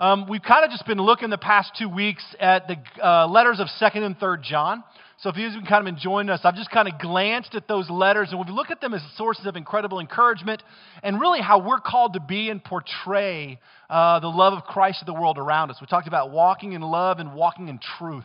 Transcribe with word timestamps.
Um, 0.00 0.26
we've 0.26 0.40
kind 0.40 0.64
of 0.64 0.70
just 0.70 0.86
been 0.86 0.98
looking 0.98 1.28
the 1.28 1.36
past 1.36 1.72
two 1.78 1.86
weeks 1.86 2.24
at 2.40 2.66
the 2.66 2.76
uh, 3.06 3.26
letters 3.26 3.60
of 3.60 3.68
2nd 3.78 3.98
and 3.98 4.18
3rd 4.18 4.42
John. 4.42 4.82
So 5.18 5.28
if 5.28 5.36
you've 5.36 5.52
been 5.52 5.66
kind 5.66 5.86
of 5.86 5.94
enjoying 5.94 6.30
us, 6.30 6.40
I've 6.42 6.56
just 6.56 6.70
kind 6.70 6.88
of 6.88 6.98
glanced 6.98 7.54
at 7.54 7.68
those 7.68 7.90
letters 7.90 8.30
and 8.30 8.40
we've 8.40 8.48
looked 8.48 8.70
at 8.70 8.80
them 8.80 8.94
as 8.94 9.02
sources 9.18 9.44
of 9.44 9.56
incredible 9.56 10.00
encouragement 10.00 10.62
and 11.02 11.20
really 11.20 11.42
how 11.42 11.58
we're 11.58 11.80
called 11.80 12.14
to 12.14 12.20
be 12.20 12.48
and 12.48 12.64
portray 12.64 13.58
uh, 13.90 14.20
the 14.20 14.28
love 14.28 14.54
of 14.54 14.64
Christ 14.64 15.00
to 15.00 15.04
the 15.04 15.12
world 15.12 15.36
around 15.36 15.70
us. 15.70 15.76
We 15.82 15.86
talked 15.86 16.08
about 16.08 16.30
walking 16.30 16.72
in 16.72 16.80
love 16.80 17.18
and 17.18 17.34
walking 17.34 17.68
in 17.68 17.78
truth 17.98 18.24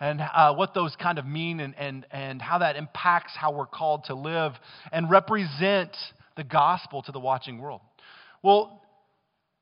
and 0.00 0.20
uh, 0.20 0.54
what 0.54 0.74
those 0.74 0.96
kind 1.00 1.20
of 1.20 1.24
mean 1.24 1.60
and, 1.60 1.76
and, 1.78 2.04
and 2.10 2.42
how 2.42 2.58
that 2.58 2.74
impacts 2.74 3.30
how 3.36 3.52
we're 3.52 3.66
called 3.66 4.06
to 4.06 4.16
live 4.16 4.54
and 4.90 5.08
represent 5.08 5.96
the 6.36 6.42
gospel 6.42 7.00
to 7.02 7.12
the 7.12 7.20
watching 7.20 7.58
world. 7.58 7.80
Well, 8.42 8.81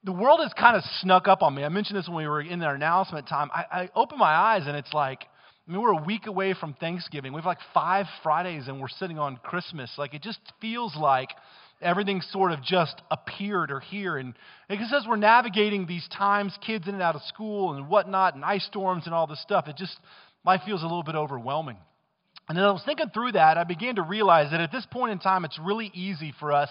the 0.04 0.12
world 0.12 0.40
has 0.42 0.52
kind 0.54 0.76
of 0.76 0.82
snuck 1.00 1.28
up 1.28 1.42
on 1.42 1.54
me. 1.54 1.64
I 1.64 1.68
mentioned 1.68 1.98
this 1.98 2.08
when 2.08 2.16
we 2.16 2.26
were 2.26 2.40
in 2.40 2.62
our 2.62 2.74
announcement 2.74 3.28
time. 3.28 3.50
I, 3.52 3.64
I 3.70 3.90
open 3.94 4.18
my 4.18 4.32
eyes 4.32 4.62
and 4.66 4.76
it's 4.76 4.92
like, 4.92 5.24
I 5.68 5.72
mean, 5.72 5.80
we're 5.80 5.92
a 5.92 6.02
week 6.02 6.26
away 6.26 6.54
from 6.58 6.74
Thanksgiving. 6.74 7.32
We 7.32 7.38
have 7.38 7.46
like 7.46 7.58
five 7.74 8.06
Fridays 8.22 8.66
and 8.66 8.80
we're 8.80 8.88
sitting 8.88 9.18
on 9.18 9.36
Christmas. 9.36 9.92
Like, 9.98 10.14
it 10.14 10.22
just 10.22 10.40
feels 10.60 10.96
like 10.96 11.28
everything 11.82 12.22
sort 12.30 12.52
of 12.52 12.62
just 12.62 13.00
appeared 13.10 13.70
or 13.70 13.80
here. 13.80 14.16
And 14.16 14.34
it 14.68 14.78
says 14.90 15.04
we're 15.06 15.16
navigating 15.16 15.86
these 15.86 16.08
times, 16.08 16.56
kids 16.66 16.88
in 16.88 16.94
and 16.94 17.02
out 17.02 17.14
of 17.14 17.22
school 17.22 17.74
and 17.74 17.88
whatnot, 17.88 18.34
and 18.34 18.44
ice 18.44 18.64
storms 18.66 19.04
and 19.04 19.14
all 19.14 19.26
this 19.26 19.42
stuff. 19.42 19.68
It 19.68 19.76
just, 19.76 19.96
life 20.44 20.62
feels 20.64 20.82
a 20.82 20.86
little 20.86 21.02
bit 21.02 21.14
overwhelming. 21.14 21.76
And 22.48 22.58
as 22.58 22.64
I 22.64 22.70
was 22.72 22.82
thinking 22.84 23.10
through 23.14 23.32
that, 23.32 23.58
I 23.58 23.64
began 23.64 23.94
to 23.94 24.02
realize 24.02 24.50
that 24.50 24.60
at 24.60 24.72
this 24.72 24.84
point 24.90 25.12
in 25.12 25.20
time, 25.20 25.44
it's 25.44 25.58
really 25.62 25.90
easy 25.94 26.34
for 26.40 26.52
us 26.52 26.70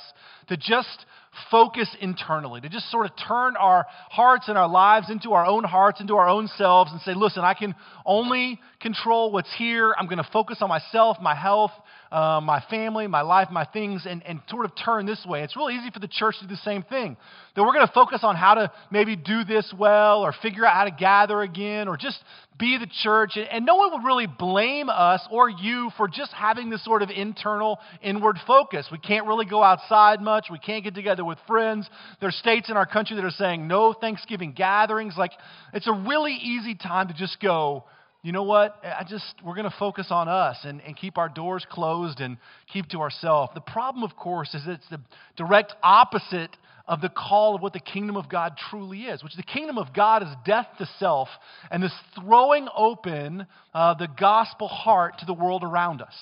to 0.49 0.57
just 0.57 1.05
focus 1.51 1.87
internally, 2.01 2.61
to 2.61 2.69
just 2.69 2.89
sort 2.91 3.05
of 3.05 3.11
turn 3.27 3.55
our 3.55 3.85
hearts 4.09 4.47
and 4.47 4.57
our 4.57 4.67
lives 4.67 5.09
into 5.09 5.33
our 5.33 5.45
own 5.45 5.63
hearts, 5.63 6.01
into 6.01 6.15
our 6.15 6.27
own 6.27 6.47
selves, 6.57 6.91
and 6.91 7.01
say, 7.01 7.13
listen, 7.13 7.43
I 7.43 7.53
can 7.53 7.75
only 8.05 8.59
control 8.79 9.31
what's 9.31 9.53
here. 9.57 9.93
I'm 9.97 10.05
going 10.05 10.17
to 10.17 10.29
focus 10.31 10.57
on 10.61 10.69
myself, 10.69 11.17
my 11.21 11.35
health, 11.35 11.71
uh, 12.11 12.41
my 12.41 12.63
family, 12.69 13.07
my 13.07 13.21
life, 13.21 13.49
my 13.51 13.65
things, 13.65 14.05
and, 14.07 14.23
and 14.25 14.41
sort 14.49 14.65
of 14.65 14.71
turn 14.83 15.05
this 15.05 15.23
way. 15.27 15.43
It's 15.43 15.55
really 15.55 15.75
easy 15.75 15.91
for 15.91 15.99
the 15.99 16.07
church 16.07 16.35
to 16.39 16.47
do 16.47 16.55
the 16.55 16.57
same 16.57 16.83
thing. 16.83 17.17
That 17.55 17.63
we're 17.63 17.73
going 17.73 17.85
to 17.85 17.93
focus 17.93 18.21
on 18.23 18.35
how 18.35 18.55
to 18.55 18.71
maybe 18.91 19.15
do 19.15 19.43
this 19.43 19.71
well 19.77 20.21
or 20.21 20.33
figure 20.41 20.65
out 20.65 20.73
how 20.73 20.85
to 20.85 20.91
gather 20.91 21.41
again 21.41 21.87
or 21.87 21.97
just 21.97 22.17
be 22.57 22.77
the 22.77 22.87
church. 23.03 23.31
And, 23.35 23.47
and 23.49 23.65
no 23.65 23.75
one 23.75 23.91
would 23.93 24.05
really 24.05 24.27
blame 24.27 24.89
us 24.89 25.25
or 25.29 25.49
you 25.49 25.91
for 25.97 26.07
just 26.07 26.31
having 26.33 26.69
this 26.69 26.83
sort 26.83 27.01
of 27.01 27.09
internal, 27.09 27.79
inward 28.01 28.37
focus. 28.47 28.87
We 28.91 28.97
can't 28.97 29.27
really 29.27 29.45
go 29.45 29.63
outside 29.63 30.21
much. 30.21 30.47
We 30.51 30.59
can't 30.59 30.83
get 30.83 30.95
together 30.95 31.18
with 31.25 31.37
friends. 31.47 31.89
There 32.19 32.29
are 32.29 32.33
states 32.33 32.69
in 32.69 32.77
our 32.77 32.85
country 32.85 33.15
that 33.15 33.25
are 33.25 33.31
saying 33.31 33.67
no 33.67 33.93
Thanksgiving 33.93 34.53
gatherings. 34.53 35.15
Like, 35.17 35.31
it's 35.73 35.87
a 35.87 35.93
really 35.93 36.33
easy 36.33 36.75
time 36.75 37.07
to 37.07 37.13
just 37.13 37.39
go, 37.41 37.85
you 38.21 38.33
know 38.33 38.43
what? 38.43 38.75
I 38.83 39.05
just, 39.07 39.23
we're 39.45 39.55
going 39.55 39.69
to 39.69 39.75
focus 39.79 40.07
on 40.09 40.27
us 40.27 40.57
and, 40.63 40.81
and 40.81 40.95
keep 40.95 41.17
our 41.17 41.29
doors 41.29 41.65
closed 41.69 42.19
and 42.19 42.37
keep 42.71 42.87
to 42.89 42.99
ourselves. 42.99 43.51
The 43.53 43.61
problem, 43.61 44.03
of 44.03 44.15
course, 44.17 44.53
is 44.53 44.63
it's 44.67 44.89
the 44.89 44.99
direct 45.37 45.73
opposite 45.81 46.55
of 46.85 47.01
the 47.01 47.09
call 47.09 47.55
of 47.55 47.61
what 47.61 47.71
the 47.71 47.79
kingdom 47.79 48.17
of 48.17 48.27
God 48.27 48.57
truly 48.69 49.03
is, 49.03 49.23
which 49.23 49.35
the 49.35 49.43
kingdom 49.43 49.77
of 49.77 49.93
God 49.93 50.23
is 50.23 50.29
death 50.43 50.67
to 50.79 50.89
self 50.97 51.29
and 51.71 51.81
this 51.81 51.93
throwing 52.19 52.67
open 52.75 53.45
uh, 53.73 53.93
the 53.93 54.07
gospel 54.19 54.67
heart 54.67 55.19
to 55.19 55.25
the 55.25 55.33
world 55.33 55.63
around 55.63 56.01
us. 56.01 56.15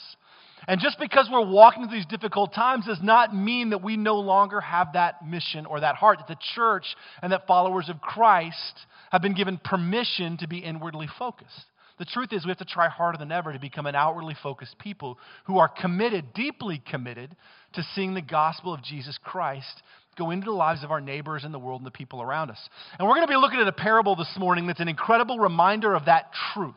And 0.68 0.82
just 0.82 1.00
because 1.00 1.30
we're 1.32 1.46
walking 1.46 1.88
through 1.88 1.98
these 1.98 2.06
difficult 2.06 2.54
times 2.54 2.86
does 2.86 3.02
not 3.02 3.34
mean 3.34 3.70
that 3.70 3.82
we 3.82 3.96
no 3.96 4.16
longer 4.16 4.60
have 4.60 4.94
that 4.94 5.26
mission 5.26 5.66
or 5.66 5.80
that 5.80 5.96
heart, 5.96 6.20
that 6.20 6.28
the 6.28 6.40
church 6.56 6.86
and 7.22 7.32
that 7.32 7.48
followers 7.48 7.88
of 7.88 8.02
Christ 8.02 8.86
have 9.12 9.22
been 9.22 9.34
given 9.34 9.60
permission 9.64 10.38
to 10.38 10.48
be 10.48 10.58
inwardly 10.58 11.08
focused. 11.18 11.66
The 12.00 12.06
truth 12.06 12.34
is, 12.34 12.46
we 12.46 12.50
have 12.50 12.58
to 12.58 12.66
try 12.66 12.90
harder 12.90 13.18
than 13.18 13.32
ever 13.32 13.54
to 13.54 13.60
become 13.60 13.86
an 13.86 13.96
outwardly 13.96 14.36
focused 14.44 14.78
people 14.78 15.18
who 15.46 15.58
are 15.58 15.70
committed, 15.70 16.34
deeply 16.34 16.82
committed, 16.86 17.36
to 17.74 17.84
seeing 17.96 18.14
the 18.14 18.22
gospel 18.22 18.74
of 18.74 18.84
Jesus 18.84 19.18
Christ 19.24 19.82
go 20.18 20.32
into 20.32 20.46
the 20.46 20.52
lives 20.52 20.84
of 20.84 20.92
our 20.92 21.02
neighbors 21.02 21.44
and 21.44 21.54
the 21.54 21.60
world 21.60 21.80
and 21.80 21.88
the 21.88 21.92
people 21.92 22.22
around 22.22 22.52
us. 22.52 22.60
And 23.00 23.08
we're 23.08 23.16
going 23.16 23.28
to 23.28 23.32
be 23.32 23.38
looking 23.38 23.60
at 23.60 23.68
a 23.68 23.72
parable 23.72 24.16
this 24.16 24.36
morning 24.38 24.68
that's 24.68 24.80
an 24.80 24.88
incredible 24.88 25.40
reminder 25.40 25.96
of 25.96 26.06
that 26.06 26.32
truth 26.54 26.76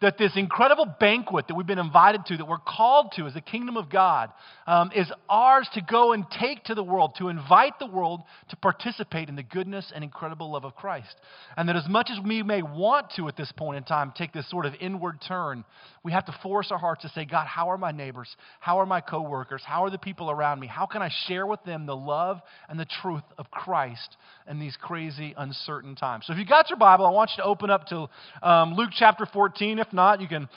that 0.00 0.18
this 0.18 0.32
incredible 0.36 0.86
banquet 1.00 1.46
that 1.48 1.54
we've 1.54 1.66
been 1.66 1.78
invited 1.78 2.26
to, 2.26 2.36
that 2.36 2.46
we're 2.46 2.58
called 2.58 3.12
to 3.16 3.26
as 3.26 3.34
the 3.34 3.40
kingdom 3.40 3.76
of 3.76 3.88
God, 3.88 4.30
um, 4.66 4.90
is 4.94 5.10
ours 5.28 5.68
to 5.74 5.80
go 5.80 6.12
and 6.12 6.24
take 6.38 6.62
to 6.64 6.74
the 6.74 6.82
world, 6.82 7.14
to 7.18 7.28
invite 7.28 7.78
the 7.78 7.86
world 7.86 8.22
to 8.50 8.56
participate 8.56 9.28
in 9.28 9.36
the 9.36 9.42
goodness 9.42 9.92
and 9.94 10.04
incredible 10.04 10.52
love 10.52 10.64
of 10.64 10.74
Christ. 10.74 11.14
And 11.56 11.68
that 11.68 11.76
as 11.76 11.88
much 11.88 12.10
as 12.10 12.18
we 12.22 12.42
may 12.42 12.62
want 12.62 13.12
to 13.16 13.28
at 13.28 13.36
this 13.36 13.52
point 13.56 13.78
in 13.78 13.84
time 13.84 14.12
take 14.16 14.32
this 14.32 14.48
sort 14.50 14.66
of 14.66 14.74
inward 14.80 15.20
turn, 15.26 15.64
we 16.02 16.12
have 16.12 16.26
to 16.26 16.38
force 16.42 16.70
our 16.70 16.78
hearts 16.78 17.02
to 17.02 17.08
say, 17.10 17.24
God, 17.24 17.46
how 17.46 17.70
are 17.70 17.78
my 17.78 17.90
neighbors? 17.90 18.28
How 18.60 18.80
are 18.80 18.86
my 18.86 19.00
coworkers? 19.00 19.62
How 19.64 19.84
are 19.84 19.90
the 19.90 19.98
people 19.98 20.30
around 20.30 20.60
me? 20.60 20.66
How 20.66 20.84
can 20.84 21.00
I 21.00 21.10
share 21.26 21.46
with 21.46 21.62
them 21.64 21.86
the 21.86 21.96
love 21.96 22.40
and 22.68 22.78
the 22.78 22.86
truth 23.02 23.22
of 23.38 23.50
Christ 23.50 24.16
in 24.46 24.58
these 24.58 24.76
crazy, 24.78 25.34
uncertain 25.36 25.94
times? 25.94 26.26
So 26.26 26.34
if 26.34 26.38
you 26.38 26.44
got 26.44 26.68
your 26.68 26.78
Bible, 26.78 27.06
I 27.06 27.10
want 27.10 27.30
you 27.36 27.42
to 27.42 27.48
open 27.48 27.70
up 27.70 27.86
to 27.86 28.08
um, 28.42 28.74
Luke 28.74 28.90
chapter 28.92 29.24
14. 29.24 29.78
If 29.78 29.93
not, 29.94 30.20
you 30.20 30.28
can 30.28 30.48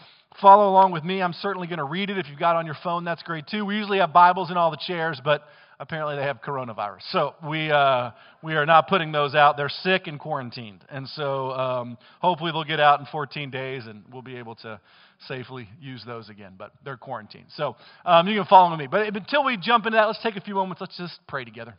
follow 0.42 0.70
along 0.70 0.92
with 0.92 1.04
me. 1.04 1.22
I'm 1.22 1.34
certainly 1.34 1.68
going 1.68 1.80
to 1.80 1.86
read 1.86 2.10
it. 2.10 2.18
If 2.18 2.28
you've 2.28 2.40
got 2.40 2.56
it 2.56 2.60
on 2.60 2.66
your 2.66 2.78
phone, 2.84 3.04
that's 3.04 3.24
great 3.24 3.48
too. 3.48 3.66
We 3.66 3.76
usually 3.76 4.00
have 4.00 4.14
Bibles 4.14 4.52
in 4.52 4.58
all 4.58 4.72
the 4.72 4.80
chairs, 4.86 5.22
but 5.24 5.44
apparently 5.80 6.16
they 6.16 6.24
have 6.24 6.42
coronavirus. 6.42 7.02
So 7.12 7.36
we, 7.48 7.72
uh, 7.72 8.12
we 8.44 8.56
are 8.56 8.66
not 8.66 8.88
putting 8.88 9.12
those 9.12 9.36
out. 9.36 9.58
They're 9.58 9.70
sick 9.70 10.08
and 10.08 10.20
quarantined. 10.20 10.84
And 10.90 11.08
so 11.10 11.52
um, 11.52 11.98
hopefully 12.20 12.52
they'll 12.52 12.64
get 12.64 12.80
out 12.80 13.00
in 13.00 13.06
14 13.08 13.50
days 13.50 13.86
and 13.86 14.04
we'll 14.12 14.22
be 14.22 14.38
able 14.38 14.56
to 14.56 14.80
safely 15.28 15.68
use 15.80 16.04
those 16.06 16.30
again. 16.30 16.54
But 16.58 16.72
they're 16.84 16.98
quarantined. 16.98 17.46
So 17.56 17.76
um, 18.06 18.28
you 18.28 18.40
can 18.40 18.48
follow 18.48 18.72
with 18.72 18.80
me. 18.80 18.88
But 18.88 19.16
until 19.16 19.44
we 19.44 19.58
jump 19.58 19.86
into 19.86 19.98
that, 19.98 20.06
let's 20.06 20.22
take 20.22 20.36
a 20.36 20.42
few 20.42 20.56
moments. 20.56 20.82
Let's 20.82 20.98
just 20.98 21.20
pray 21.28 21.46
together. 21.46 21.76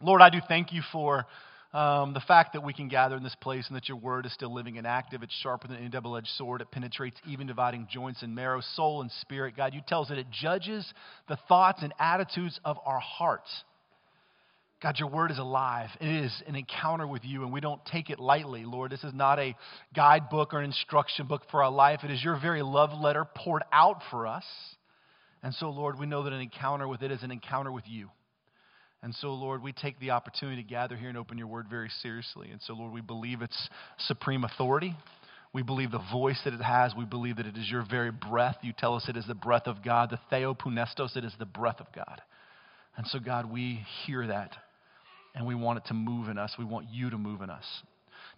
Lord, 0.00 0.22
I 0.22 0.30
do 0.30 0.38
thank 0.48 0.72
you 0.72 0.82
for 0.92 1.26
um, 1.74 2.14
the 2.14 2.20
fact 2.20 2.52
that 2.52 2.62
we 2.62 2.72
can 2.72 2.86
gather 2.86 3.16
in 3.16 3.24
this 3.24 3.34
place 3.40 3.66
and 3.66 3.76
that 3.76 3.88
your 3.88 3.98
word 3.98 4.26
is 4.26 4.32
still 4.32 4.54
living 4.54 4.78
and 4.78 4.86
active. 4.86 5.24
It's 5.24 5.34
sharper 5.42 5.66
than 5.66 5.78
any 5.78 5.88
double 5.88 6.16
edged 6.16 6.28
sword. 6.38 6.60
It 6.60 6.70
penetrates 6.70 7.20
even 7.28 7.48
dividing 7.48 7.88
joints 7.90 8.22
and 8.22 8.32
marrow, 8.32 8.60
soul 8.76 9.02
and 9.02 9.10
spirit. 9.20 9.56
God, 9.56 9.74
you 9.74 9.80
tell 9.86 10.02
us 10.02 10.08
that 10.08 10.18
it 10.18 10.28
judges 10.30 10.90
the 11.28 11.36
thoughts 11.48 11.82
and 11.82 11.92
attitudes 11.98 12.60
of 12.64 12.78
our 12.86 13.00
hearts. 13.00 13.50
God, 14.80 15.00
your 15.00 15.08
word 15.08 15.32
is 15.32 15.38
alive. 15.38 15.88
It 16.00 16.24
is 16.24 16.42
an 16.46 16.54
encounter 16.54 17.08
with 17.08 17.24
you, 17.24 17.42
and 17.42 17.52
we 17.52 17.60
don't 17.60 17.84
take 17.86 18.08
it 18.08 18.20
lightly, 18.20 18.64
Lord. 18.64 18.92
This 18.92 19.02
is 19.02 19.14
not 19.14 19.40
a 19.40 19.56
guidebook 19.96 20.54
or 20.54 20.60
an 20.60 20.66
instruction 20.66 21.26
book 21.26 21.42
for 21.50 21.64
our 21.64 21.70
life. 21.70 22.00
It 22.04 22.10
is 22.12 22.22
your 22.22 22.38
very 22.38 22.62
love 22.62 22.90
letter 22.92 23.24
poured 23.34 23.62
out 23.72 24.00
for 24.10 24.26
us. 24.28 24.44
And 25.42 25.54
so, 25.54 25.70
Lord, 25.70 25.98
we 25.98 26.06
know 26.06 26.22
that 26.22 26.32
an 26.32 26.40
encounter 26.40 26.86
with 26.86 27.02
it 27.02 27.10
is 27.10 27.22
an 27.22 27.32
encounter 27.32 27.72
with 27.72 27.84
you. 27.86 28.10
And 29.04 29.14
so, 29.16 29.34
Lord, 29.34 29.62
we 29.62 29.72
take 29.72 30.00
the 30.00 30.12
opportunity 30.12 30.62
to 30.62 30.66
gather 30.66 30.96
here 30.96 31.10
and 31.10 31.18
open 31.18 31.36
your 31.36 31.46
word 31.46 31.66
very 31.68 31.90
seriously. 32.00 32.48
And 32.50 32.60
so, 32.62 32.72
Lord, 32.72 32.90
we 32.90 33.02
believe 33.02 33.42
its 33.42 33.68
supreme 33.98 34.44
authority. 34.44 34.96
We 35.52 35.62
believe 35.62 35.90
the 35.90 36.02
voice 36.10 36.40
that 36.46 36.54
it 36.54 36.62
has. 36.62 36.94
We 36.96 37.04
believe 37.04 37.36
that 37.36 37.44
it 37.44 37.54
is 37.54 37.70
your 37.70 37.84
very 37.88 38.10
breath. 38.10 38.56
You 38.62 38.72
tell 38.72 38.94
us 38.94 39.06
it 39.06 39.18
is 39.18 39.26
the 39.26 39.34
breath 39.34 39.66
of 39.66 39.84
God. 39.84 40.08
The 40.08 40.18
theopneustos, 40.34 41.18
it 41.18 41.24
is 41.24 41.34
the 41.38 41.44
breath 41.44 41.80
of 41.80 41.86
God. 41.94 42.22
And 42.96 43.06
so, 43.08 43.18
God, 43.18 43.52
we 43.52 43.84
hear 44.06 44.26
that 44.26 44.56
and 45.34 45.46
we 45.46 45.54
want 45.54 45.80
it 45.80 45.84
to 45.88 45.94
move 45.94 46.30
in 46.30 46.38
us. 46.38 46.54
We 46.58 46.64
want 46.64 46.86
you 46.90 47.10
to 47.10 47.18
move 47.18 47.42
in 47.42 47.50
us. 47.50 47.64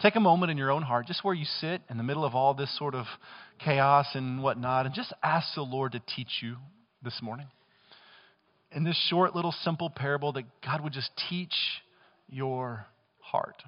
Take 0.01 0.17
a 0.17 0.21
moment 0.21 0.51
in 0.51 0.59
your 0.59 0.73
own 0.73 0.83
heart, 0.83 1.07
just 1.07 1.23
where 1.23 1.35
you 1.35 1.45
sit 1.61 1.81
in 1.89 1.97
the 1.97 2.03
middle 2.03 2.25
of 2.25 2.35
all 2.35 2.55
this 2.55 2.77
sort 2.77 2.97
of 2.97 3.07
chaos 3.65 4.07
and 4.15 4.43
whatnot, 4.43 4.87
and 4.87 4.95
just 4.97 5.13
ask 5.23 5.47
the 5.55 5.63
Lord 5.63 5.93
to 5.93 6.03
teach 6.17 6.43
you 6.43 6.57
this 7.05 7.21
morning 7.23 7.47
in 8.73 8.85
this 8.85 8.97
short 9.09 9.35
little 9.35 9.53
simple 9.63 9.91
parable 9.91 10.33
that 10.33 10.45
God 10.65 10.83
would 10.83 10.93
just 10.93 11.11
teach 11.29 11.55
your 12.29 12.87
heart. 13.21 13.63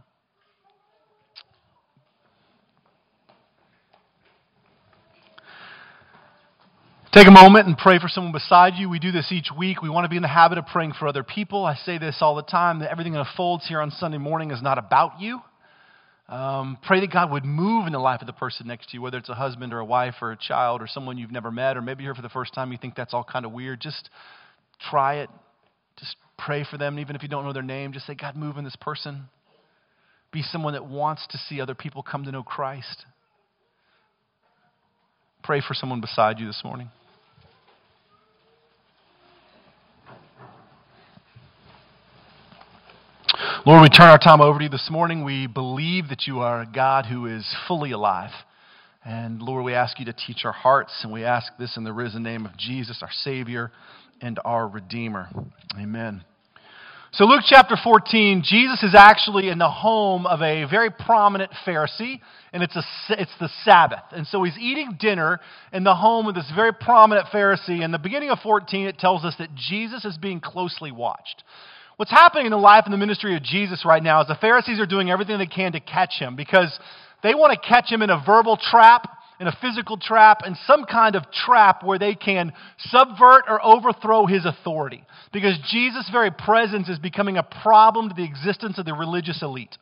Take 7.10 7.26
a 7.26 7.32
moment 7.32 7.66
and 7.66 7.76
pray 7.76 7.98
for 7.98 8.06
someone 8.06 8.32
beside 8.32 8.74
you. 8.74 8.88
We 8.88 8.98
do 8.98 9.10
this 9.10 9.32
each 9.32 9.48
week. 9.56 9.80
We 9.80 9.88
want 9.88 10.04
to 10.04 10.08
be 10.08 10.16
in 10.16 10.22
the 10.22 10.28
habit 10.28 10.58
of 10.58 10.66
praying 10.66 10.92
for 10.92 11.08
other 11.08 11.22
people. 11.22 11.64
I 11.64 11.74
say 11.74 11.96
this 11.98 12.18
all 12.20 12.36
the 12.36 12.42
time 12.42 12.80
that 12.80 12.90
everything 12.90 13.14
that 13.14 13.26
unfolds 13.26 13.66
here 13.66 13.80
on 13.80 13.90
Sunday 13.90 14.18
morning 14.18 14.50
is 14.50 14.62
not 14.62 14.76
about 14.78 15.18
you. 15.18 15.40
Um, 16.28 16.76
pray 16.86 17.00
that 17.00 17.10
God 17.10 17.30
would 17.30 17.46
move 17.46 17.86
in 17.86 17.94
the 17.94 17.98
life 17.98 18.20
of 18.20 18.26
the 18.26 18.34
person 18.34 18.66
next 18.66 18.90
to 18.90 18.94
you, 18.94 19.00
whether 19.00 19.16
it's 19.16 19.30
a 19.30 19.34
husband 19.34 19.72
or 19.72 19.78
a 19.78 19.84
wife 19.84 20.16
or 20.20 20.32
a 20.32 20.36
child 20.36 20.82
or 20.82 20.86
someone 20.86 21.16
you've 21.16 21.32
never 21.32 21.50
met, 21.50 21.78
or 21.78 21.82
maybe 21.82 22.04
you're 22.04 22.12
here 22.12 22.16
for 22.16 22.22
the 22.22 22.28
first 22.28 22.52
time, 22.52 22.70
you 22.70 22.78
think 22.78 22.94
that's 22.94 23.14
all 23.14 23.24
kind 23.24 23.46
of 23.46 23.52
weird. 23.52 23.80
Just 23.80 24.10
Try 24.90 25.16
it. 25.16 25.30
Just 25.98 26.16
pray 26.36 26.64
for 26.68 26.78
them. 26.78 26.98
Even 26.98 27.16
if 27.16 27.22
you 27.22 27.28
don't 27.28 27.44
know 27.44 27.52
their 27.52 27.62
name, 27.62 27.92
just 27.92 28.06
say, 28.06 28.14
God, 28.14 28.36
move 28.36 28.56
in 28.56 28.64
this 28.64 28.76
person. 28.76 29.24
Be 30.32 30.42
someone 30.42 30.74
that 30.74 30.86
wants 30.86 31.26
to 31.30 31.38
see 31.38 31.60
other 31.60 31.74
people 31.74 32.02
come 32.02 32.24
to 32.24 32.32
know 32.32 32.42
Christ. 32.42 33.04
Pray 35.42 35.62
for 35.66 35.74
someone 35.74 36.00
beside 36.00 36.38
you 36.38 36.46
this 36.46 36.60
morning. 36.62 36.90
Lord, 43.66 43.82
we 43.82 43.88
turn 43.88 44.08
our 44.08 44.18
time 44.18 44.40
over 44.40 44.58
to 44.58 44.64
you 44.64 44.70
this 44.70 44.88
morning. 44.90 45.24
We 45.24 45.46
believe 45.46 46.08
that 46.08 46.26
you 46.26 46.38
are 46.38 46.62
a 46.62 46.66
God 46.66 47.06
who 47.06 47.26
is 47.26 47.54
fully 47.66 47.90
alive. 47.90 48.30
And 49.04 49.40
Lord, 49.40 49.64
we 49.64 49.74
ask 49.74 49.98
you 49.98 50.06
to 50.06 50.12
teach 50.12 50.44
our 50.44 50.52
hearts, 50.52 50.92
and 51.02 51.12
we 51.12 51.24
ask 51.24 51.52
this 51.58 51.76
in 51.76 51.84
the 51.84 51.92
risen 51.92 52.22
name 52.22 52.44
of 52.44 52.56
Jesus, 52.56 52.98
our 53.02 53.12
Savior 53.22 53.70
and 54.20 54.38
our 54.44 54.66
Redeemer. 54.66 55.28
Amen. 55.78 56.24
So, 57.12 57.24
Luke 57.24 57.44
chapter 57.46 57.74
14, 57.82 58.42
Jesus 58.44 58.82
is 58.82 58.94
actually 58.94 59.48
in 59.48 59.56
the 59.56 59.70
home 59.70 60.26
of 60.26 60.42
a 60.42 60.66
very 60.68 60.90
prominent 60.90 61.50
Pharisee, 61.66 62.20
and 62.52 62.62
it's, 62.62 62.76
a, 62.76 62.82
it's 63.10 63.32
the 63.40 63.48
Sabbath. 63.64 64.02
And 64.12 64.26
so 64.26 64.42
he's 64.42 64.58
eating 64.58 64.98
dinner 65.00 65.40
in 65.72 65.84
the 65.84 65.94
home 65.94 66.26
of 66.26 66.34
this 66.34 66.50
very 66.54 66.72
prominent 66.72 67.28
Pharisee. 67.28 67.82
In 67.82 67.92
the 67.92 67.98
beginning 67.98 68.28
of 68.28 68.40
14, 68.40 68.88
it 68.88 68.98
tells 68.98 69.24
us 69.24 69.34
that 69.38 69.54
Jesus 69.54 70.04
is 70.04 70.18
being 70.18 70.40
closely 70.40 70.92
watched. 70.92 71.44
What's 71.96 72.10
happening 72.10 72.46
in 72.46 72.52
the 72.52 72.58
life 72.58 72.84
and 72.84 72.92
the 72.92 72.98
ministry 72.98 73.34
of 73.34 73.42
Jesus 73.42 73.84
right 73.86 74.02
now 74.02 74.20
is 74.20 74.28
the 74.28 74.36
Pharisees 74.38 74.78
are 74.78 74.86
doing 74.86 75.10
everything 75.10 75.38
they 75.38 75.46
can 75.46 75.72
to 75.72 75.80
catch 75.80 76.12
him 76.18 76.36
because 76.36 76.78
they 77.22 77.34
want 77.34 77.52
to 77.52 77.68
catch 77.68 77.90
him 77.90 78.02
in 78.02 78.10
a 78.10 78.22
verbal 78.24 78.56
trap, 78.56 79.08
in 79.40 79.46
a 79.46 79.56
physical 79.60 79.96
trap, 79.96 80.40
in 80.46 80.56
some 80.66 80.84
kind 80.84 81.14
of 81.14 81.30
trap 81.30 81.82
where 81.82 81.98
they 81.98 82.14
can 82.14 82.52
subvert 82.78 83.44
or 83.48 83.64
overthrow 83.64 84.26
his 84.26 84.44
authority. 84.44 85.04
Because 85.32 85.58
Jesus' 85.70 86.08
very 86.10 86.30
presence 86.30 86.88
is 86.88 86.98
becoming 86.98 87.36
a 87.36 87.42
problem 87.42 88.08
to 88.08 88.14
the 88.14 88.24
existence 88.24 88.78
of 88.78 88.84
the 88.84 88.94
religious 88.94 89.42
elite. 89.42 89.76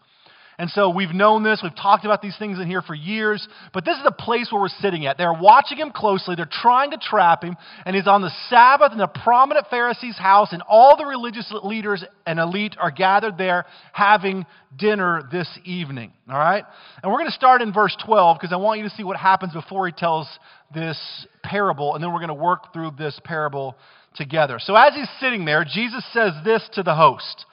And 0.58 0.70
so 0.70 0.88
we've 0.88 1.12
known 1.12 1.42
this. 1.42 1.60
We've 1.62 1.74
talked 1.74 2.06
about 2.06 2.22
these 2.22 2.36
things 2.38 2.58
in 2.58 2.66
here 2.66 2.80
for 2.80 2.94
years. 2.94 3.46
But 3.74 3.84
this 3.84 3.96
is 3.96 4.04
the 4.04 4.10
place 4.10 4.48
where 4.50 4.60
we're 4.60 4.68
sitting 4.68 5.04
at. 5.06 5.18
They're 5.18 5.32
watching 5.32 5.76
him 5.76 5.90
closely. 5.90 6.34
They're 6.34 6.48
trying 6.50 6.92
to 6.92 6.98
trap 6.98 7.44
him. 7.44 7.56
And 7.84 7.94
he's 7.94 8.06
on 8.06 8.22
the 8.22 8.32
Sabbath 8.48 8.92
in 8.92 9.00
a 9.00 9.08
prominent 9.08 9.66
Pharisee's 9.68 10.16
house. 10.16 10.52
And 10.52 10.62
all 10.62 10.96
the 10.96 11.04
religious 11.04 11.52
leaders 11.62 12.02
and 12.26 12.38
elite 12.38 12.76
are 12.80 12.90
gathered 12.90 13.36
there 13.36 13.66
having 13.92 14.46
dinner 14.74 15.28
this 15.30 15.48
evening. 15.64 16.12
All 16.28 16.38
right? 16.38 16.64
And 17.02 17.12
we're 17.12 17.18
going 17.18 17.30
to 17.30 17.36
start 17.36 17.60
in 17.60 17.72
verse 17.72 17.96
12 18.06 18.38
because 18.40 18.52
I 18.52 18.56
want 18.56 18.78
you 18.78 18.88
to 18.88 18.94
see 18.94 19.04
what 19.04 19.18
happens 19.18 19.52
before 19.52 19.86
he 19.86 19.92
tells 19.92 20.26
this 20.74 20.98
parable. 21.42 21.94
And 21.94 22.02
then 22.02 22.12
we're 22.12 22.20
going 22.20 22.28
to 22.28 22.34
work 22.34 22.72
through 22.72 22.92
this 22.98 23.20
parable 23.24 23.76
together. 24.14 24.58
So 24.58 24.74
as 24.74 24.94
he's 24.94 25.08
sitting 25.20 25.44
there, 25.44 25.64
Jesus 25.64 26.02
says 26.14 26.32
this 26.44 26.66
to 26.72 26.82
the 26.82 26.94
host. 26.94 27.44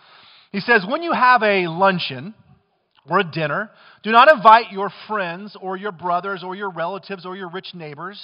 He 0.54 0.62
says, 0.62 0.86
When 0.88 1.04
you 1.04 1.12
have 1.12 1.44
a 1.44 1.68
luncheon, 1.68 2.34
or 3.10 3.20
a 3.20 3.24
dinner, 3.24 3.70
do 4.04 4.12
not 4.12 4.32
invite 4.32 4.72
your 4.72 4.92
friends 5.08 5.56
or 5.60 5.76
your 5.76 5.92
brothers 5.92 6.44
or 6.44 6.56
your 6.56 6.70
relatives 6.70 7.26
or 7.26 7.36
your 7.36 7.50
rich 7.50 7.74
neighbors. 7.74 8.20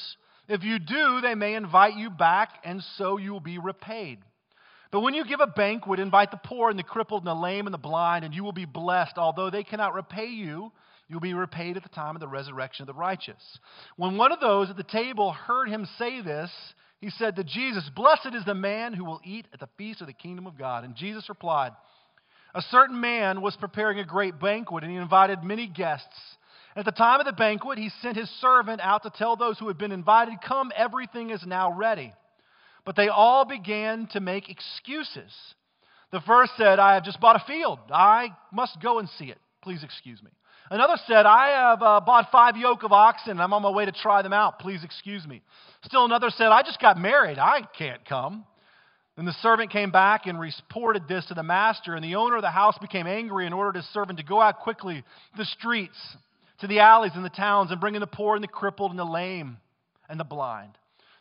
If 0.48 0.64
you 0.64 0.80
do, 0.80 1.22
they 1.22 1.36
may 1.36 1.56
invite 1.56 1.96
you 1.96 2.10
back, 2.10 2.50
and 2.64 2.82
so 2.98 3.18
you 3.18 3.32
will 3.32 3.40
be 3.40 3.60
repaid. 3.60 4.20
But 4.92 5.02
when 5.02 5.14
you 5.14 5.24
give 5.26 5.42
a 5.42 5.48
banquet, 5.48 6.00
invite 6.00 6.32
the 6.32 6.38
poor 6.38 6.70
and 6.70 6.80
the 6.80 6.84
crippled 6.84 7.22
and 7.22 7.28
the 7.28 7.36
lame 7.36 7.68
and 7.68 7.74
the 7.74 7.78
blind, 7.78 8.26
and 8.26 8.34
you 8.34 8.44
will 8.44 8.54
be 8.54 8.66
blessed. 8.66 9.18
Although 9.18 9.52
they 9.52 9.64
cannot 9.64 9.94
repay 9.94 10.26
you, 10.26 10.72
you'll 11.08 11.20
be 11.20 11.36
repaid 11.36 11.78
at 11.78 11.84
the 11.84 11.90
time 11.90 12.16
of 12.16 12.20
the 12.20 12.28
resurrection 12.28 12.84
of 12.84 12.88
the 12.88 13.00
righteous. 13.00 13.60
When 13.98 14.18
one 14.18 14.32
of 14.32 14.40
those 14.40 14.70
at 14.70 14.78
the 14.78 14.84
table 14.84 15.32
heard 15.32 15.70
him 15.70 15.88
say 15.98 16.22
this, 16.22 16.50
he 17.02 17.12
said 17.12 17.36
to 17.36 17.44
Jesus, 17.44 17.90
Blessed 17.96 18.34
is 18.34 18.44
the 18.46 18.56
man 18.56 18.94
who 18.94 19.06
will 19.06 19.22
eat 19.24 19.48
at 19.54 19.60
the 19.60 19.70
feast 19.78 20.02
of 20.02 20.08
the 20.08 20.14
kingdom 20.14 20.48
of 20.48 20.58
God. 20.58 20.84
And 20.84 20.96
Jesus 20.96 21.30
replied, 21.30 21.72
a 22.56 22.62
certain 22.64 23.00
man 23.00 23.42
was 23.42 23.56
preparing 23.56 24.00
a 24.00 24.06
great 24.06 24.40
banquet, 24.40 24.84
and 24.84 24.92
he 24.92 24.98
invited 24.98 25.44
many 25.44 25.68
guests. 25.68 26.08
At 26.76 26.86
the 26.86 26.92
time 26.92 27.20
of 27.20 27.26
the 27.26 27.34
banquet, 27.34 27.78
he 27.78 27.90
sent 28.02 28.18
his 28.18 28.30
servant 28.42 28.82
out 28.82 29.04
to 29.04 29.10
tell 29.10 29.36
those 29.36 29.60
who 29.60 29.68
had 29.68 29.78
been 29.78 29.92
invited, 29.92 30.36
Come, 30.46 30.72
everything 30.76 31.30
is 31.30 31.46
now 31.46 31.72
ready. 31.72 32.14
But 32.86 32.96
they 32.96 33.08
all 33.08 33.46
began 33.46 34.08
to 34.14 34.20
make 34.20 34.50
excuses. 34.50 35.32
The 36.12 36.22
first 36.22 36.54
said, 36.58 36.80
I 36.80 36.96
have 36.96 37.04
just 37.04 37.20
bought 37.20 37.36
a 37.36 37.46
field. 37.46 37.80
I 37.92 38.30
must 38.52 38.82
go 38.82 39.00
and 39.00 39.10
see 39.10 39.26
it. 39.26 39.38
Please 39.62 39.84
excuse 39.84 40.24
me. 40.24 40.32
Another 40.72 40.98
said, 41.08 41.26
I 41.26 41.50
have 41.50 41.82
uh, 41.82 42.00
bought 42.00 42.32
five 42.32 42.56
yoke 42.56 42.84
of 42.84 42.92
oxen 42.92 43.32
and 43.32 43.42
I'm 43.42 43.54
on 43.54 43.62
my 43.62 43.72
way 43.72 43.86
to 43.86 43.92
try 43.92 44.22
them 44.22 44.34
out. 44.34 44.60
Please 44.60 44.84
excuse 44.84 45.28
me. 45.28 45.42
Still 45.84 46.06
another 46.06 46.30
said, 46.30 46.48
I 46.48 46.62
just 46.62 46.80
got 46.80 46.98
married. 46.98 47.38
I 47.38 47.62
can't 47.78 48.04
come. 48.06 48.46
Then 49.20 49.26
the 49.26 49.34
servant 49.34 49.70
came 49.70 49.92
back 49.92 50.28
and 50.28 50.40
reported 50.40 51.10
this 51.10 51.26
to 51.26 51.34
the 51.34 51.44
master, 51.44 51.94
and 51.94 52.02
the 52.02 52.16
owner 52.16 52.38
of 52.38 52.42
the 52.42 52.50
house 52.50 52.78
became 52.78 53.06
angry 53.06 53.46
and 53.46 53.54
ordered 53.54 53.76
his 53.76 53.86
servant 53.90 54.18
to 54.18 54.24
go 54.24 54.40
out 54.40 54.62
quickly 54.62 55.02
to 55.02 55.38
the 55.38 55.44
streets, 55.44 55.98
to 56.62 56.68
the 56.68 56.80
alleys 56.80 57.12
and 57.16 57.26
the 57.26 57.30
towns, 57.30 57.70
and 57.70 57.82
bring 57.82 57.96
in 57.96 58.00
the 58.00 58.08
poor 58.08 58.36
and 58.36 58.42
the 58.42 58.48
crippled 58.48 58.92
and 58.92 58.98
the 58.98 59.04
lame 59.04 59.58
and 60.08 60.18
the 60.18 60.24
blind. 60.24 60.72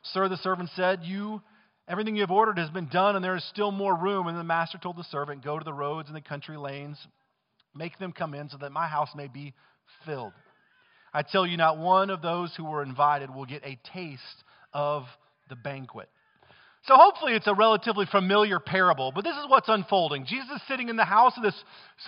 Sir, 0.02 0.28
the 0.28 0.36
servant 0.36 0.70
said, 0.76 1.00
You 1.02 1.42
everything 1.88 2.14
you 2.14 2.20
have 2.20 2.30
ordered 2.30 2.58
has 2.58 2.70
been 2.70 2.86
done, 2.86 3.16
and 3.16 3.24
there 3.24 3.34
is 3.34 3.42
still 3.48 3.72
more 3.72 3.96
room. 3.96 4.28
And 4.28 4.38
the 4.38 4.44
master 4.44 4.78
told 4.78 4.96
the 4.96 5.02
servant, 5.02 5.42
Go 5.42 5.58
to 5.58 5.64
the 5.64 5.72
roads 5.72 6.06
and 6.06 6.14
the 6.14 6.20
country 6.20 6.56
lanes, 6.56 7.04
make 7.74 7.98
them 7.98 8.12
come 8.12 8.32
in 8.32 8.48
so 8.48 8.58
that 8.58 8.70
my 8.70 8.86
house 8.86 9.10
may 9.16 9.26
be 9.26 9.54
filled. 10.06 10.34
I 11.12 11.22
tell 11.22 11.44
you, 11.44 11.56
not 11.56 11.78
one 11.78 12.10
of 12.10 12.22
those 12.22 12.54
who 12.54 12.64
were 12.64 12.84
invited 12.84 13.34
will 13.34 13.44
get 13.44 13.64
a 13.64 13.76
taste 13.92 14.44
of 14.72 15.02
the 15.48 15.56
banquet. 15.56 16.08
So 16.86 16.94
hopefully 16.96 17.34
it's 17.34 17.46
a 17.46 17.54
relatively 17.54 18.06
familiar 18.10 18.60
parable, 18.60 19.12
but 19.14 19.24
this 19.24 19.36
is 19.36 19.44
what's 19.48 19.68
unfolding. 19.68 20.24
Jesus 20.24 20.48
is 20.56 20.62
sitting 20.68 20.88
in 20.88 20.96
the 20.96 21.04
house 21.04 21.34
of 21.36 21.42
this 21.42 21.54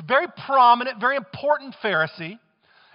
very 0.07 0.27
prominent, 0.47 1.01
very 1.01 1.17
important 1.17 1.75
Pharisee, 1.83 2.39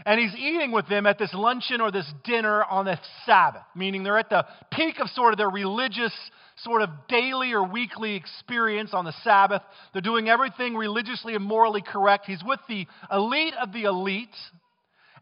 and 0.06 0.20
he's 0.20 0.34
eating 0.36 0.72
with 0.72 0.88
them 0.90 1.06
at 1.06 1.18
this 1.18 1.34
luncheon 1.34 1.82
or 1.82 1.92
this 1.92 2.12
dinner 2.24 2.64
on 2.64 2.86
the 2.86 3.00
Sabbath, 3.26 3.64
meaning 3.76 4.04
they're 4.04 4.18
at 4.18 4.30
the 4.30 4.46
peak 4.72 5.00
of 5.00 5.10
sort 5.10 5.34
of 5.34 5.38
their 5.38 5.50
religious 5.50 6.14
sort 6.58 6.82
of 6.82 6.90
daily 7.08 7.54
or 7.54 7.64
weekly 7.64 8.16
experience 8.16 8.94
on 8.94 9.06
the 9.06 9.14
Sabbath. 9.24 9.62
They're 9.94 10.02
doing 10.02 10.28
everything 10.28 10.76
religiously 10.76 11.36
and 11.36 11.44
morally 11.44 11.82
correct. 11.82 12.26
He's 12.26 12.44
with 12.44 12.60
the 12.68 12.88
elite 13.12 13.54
of 13.62 13.74
the 13.74 13.84
elite, 13.84 14.36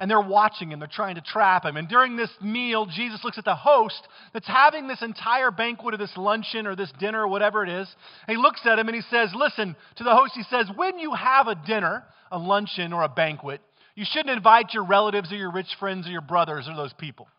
and 0.04 0.12
they're 0.12 0.20
watching 0.20 0.70
him. 0.70 0.80
They're 0.80 0.90
trying 0.94 1.16
to 1.16 1.22
trap 1.22 1.64
him. 1.64 1.78
And 1.78 1.88
during 1.88 2.18
this 2.18 2.30
meal, 2.42 2.86
Jesus 2.86 3.24
looks 3.24 3.38
at 3.38 3.46
the 3.46 3.56
host 3.56 4.06
that's 4.34 4.46
having 4.46 4.86
this 4.86 5.02
entire 5.02 5.50
banquet 5.50 5.94
or 5.94 5.98
this 5.98 6.18
luncheon 6.18 6.68
or 6.68 6.76
this 6.76 6.92
dinner 7.00 7.22
or 7.22 7.30
whatever 7.30 7.64
it 7.64 7.70
is. 7.70 7.88
He 8.28 8.36
looks 8.36 8.60
at 8.66 8.78
him 8.78 8.90
and 8.90 8.96
he 8.96 9.02
says, 9.10 9.30
Listen, 9.34 9.78
to 9.96 10.04
the 10.04 10.14
host, 10.14 10.34
he 10.36 10.44
says, 10.50 10.68
When 10.76 11.00
you 11.00 11.14
have 11.14 11.48
a 11.48 11.56
dinner, 11.56 12.04
a 12.34 12.38
luncheon, 12.38 12.92
or 12.92 13.04
a 13.04 13.08
banquet, 13.08 13.62
you 13.96 14.04
shouldn't 14.06 14.36
invite 14.36 14.74
your 14.74 14.84
relatives 14.84 15.32
or 15.32 15.38
your 15.38 15.54
rich 15.54 15.74
friends 15.80 16.06
or 16.06 16.12
your 16.12 16.20
brothers 16.20 16.68
or 16.68 16.76
those 16.76 16.92
people 16.92 17.30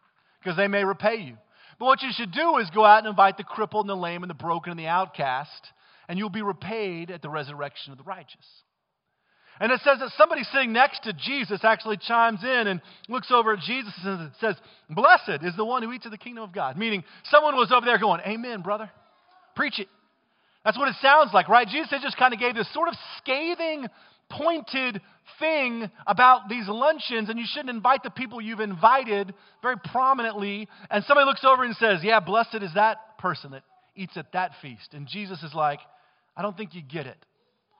because 0.40 0.56
they 0.56 0.66
may 0.66 0.84
repay 0.84 1.16
you. 1.16 1.36
But 1.78 1.84
what 1.84 2.00
you 2.00 2.12
should 2.14 2.32
do 2.32 2.56
is 2.56 2.70
go 2.70 2.82
out 2.82 3.00
and 3.00 3.08
invite 3.08 3.36
the 3.36 3.44
crippled 3.44 3.84
and 3.84 3.90
the 3.90 4.02
lame 4.02 4.22
and 4.22 4.30
the 4.30 4.34
broken 4.34 4.70
and 4.70 4.80
the 4.80 4.86
outcast, 4.86 5.68
and 6.08 6.18
you'll 6.18 6.30
be 6.30 6.40
repaid 6.40 7.10
at 7.10 7.20
the 7.20 7.28
resurrection 7.28 7.92
of 7.92 7.98
the 7.98 8.04
righteous. 8.04 8.46
And 9.60 9.70
it 9.70 9.80
says 9.84 9.98
that 10.00 10.10
somebody 10.18 10.42
sitting 10.52 10.72
next 10.72 11.04
to 11.04 11.12
Jesus 11.12 11.60
actually 11.62 11.96
chimes 11.98 12.42
in 12.42 12.66
and 12.66 12.80
looks 13.08 13.30
over 13.30 13.52
at 13.52 13.60
Jesus 13.60 13.92
and 14.04 14.30
says, 14.40 14.56
Blessed 14.90 15.44
is 15.44 15.54
the 15.56 15.64
one 15.64 15.82
who 15.82 15.92
eats 15.92 16.06
of 16.06 16.10
the 16.10 16.18
kingdom 16.18 16.42
of 16.42 16.52
God. 16.52 16.76
Meaning, 16.76 17.04
someone 17.30 17.54
was 17.54 17.70
over 17.72 17.86
there 17.86 17.98
going, 17.98 18.20
Amen, 18.26 18.62
brother. 18.62 18.90
Preach 19.54 19.78
it. 19.78 19.88
That's 20.64 20.78
what 20.78 20.88
it 20.88 20.96
sounds 21.00 21.30
like, 21.32 21.48
right? 21.48 21.68
Jesus 21.68 22.00
just 22.02 22.16
kind 22.16 22.34
of 22.34 22.40
gave 22.40 22.54
this 22.54 22.72
sort 22.72 22.88
of 22.88 22.94
scathing, 23.18 23.86
pointed 24.30 25.00
thing 25.38 25.90
about 26.06 26.48
these 26.48 26.66
luncheons, 26.68 27.28
and 27.28 27.38
you 27.38 27.44
shouldn't 27.46 27.70
invite 27.70 28.02
the 28.02 28.10
people 28.10 28.40
you've 28.40 28.60
invited 28.60 29.34
very 29.62 29.76
prominently. 29.92 30.68
And 30.90 31.04
somebody 31.04 31.26
looks 31.26 31.44
over 31.44 31.64
and 31.64 31.76
says, 31.76 32.00
Yeah, 32.02 32.20
blessed 32.20 32.62
is 32.62 32.74
that 32.74 33.18
person 33.18 33.52
that 33.52 33.62
eats 33.94 34.16
at 34.16 34.32
that 34.32 34.52
feast. 34.60 34.94
And 34.94 35.06
Jesus 35.06 35.42
is 35.42 35.54
like, 35.54 35.80
I 36.36 36.42
don't 36.42 36.56
think 36.56 36.74
you 36.74 36.82
get 36.82 37.06
it. 37.06 37.18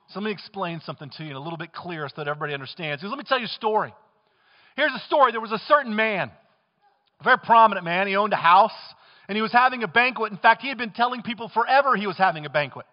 So 0.09 0.21
let 0.21 0.27
me 0.27 0.33
explain 0.33 0.81
something 0.85 1.11
to 1.17 1.25
you 1.25 1.31
in 1.31 1.37
a 1.37 1.41
little 1.41 1.57
bit 1.57 1.73
clearer 1.73 2.09
so 2.09 2.15
that 2.19 2.29
everybody 2.29 2.55
understands. 2.55 3.01
Because 3.01 3.11
let 3.11 3.19
me 3.19 3.25
tell 3.27 3.39
you 3.39 3.47
a 3.47 3.49
story. 3.49 3.93
Here's 4.77 4.93
a 4.93 5.07
story. 5.07 5.33
There 5.33 5.41
was 5.41 5.53
a 5.53 5.61
certain 5.67 5.97
man, 5.97 6.31
a 7.21 7.25
very 7.25 7.39
prominent 7.39 7.85
man. 7.85 8.07
He 8.07 8.17
owned 8.17 8.33
a 8.33 8.37
house 8.37 8.73
and 9.29 9.37
he 9.37 9.43
was 9.43 9.53
having 9.53 9.83
a 9.83 9.89
banquet. 9.89 10.33
In 10.33 10.39
fact, 10.39 10.63
he 10.63 10.69
had 10.69 10.79
been 10.79 10.91
telling 10.91 11.23
people 11.23 11.49
forever 11.49 11.97
he 11.97 12.07
was 12.07 12.19
having 12.19 12.45
a 12.45 12.51
banquet. 12.51 12.87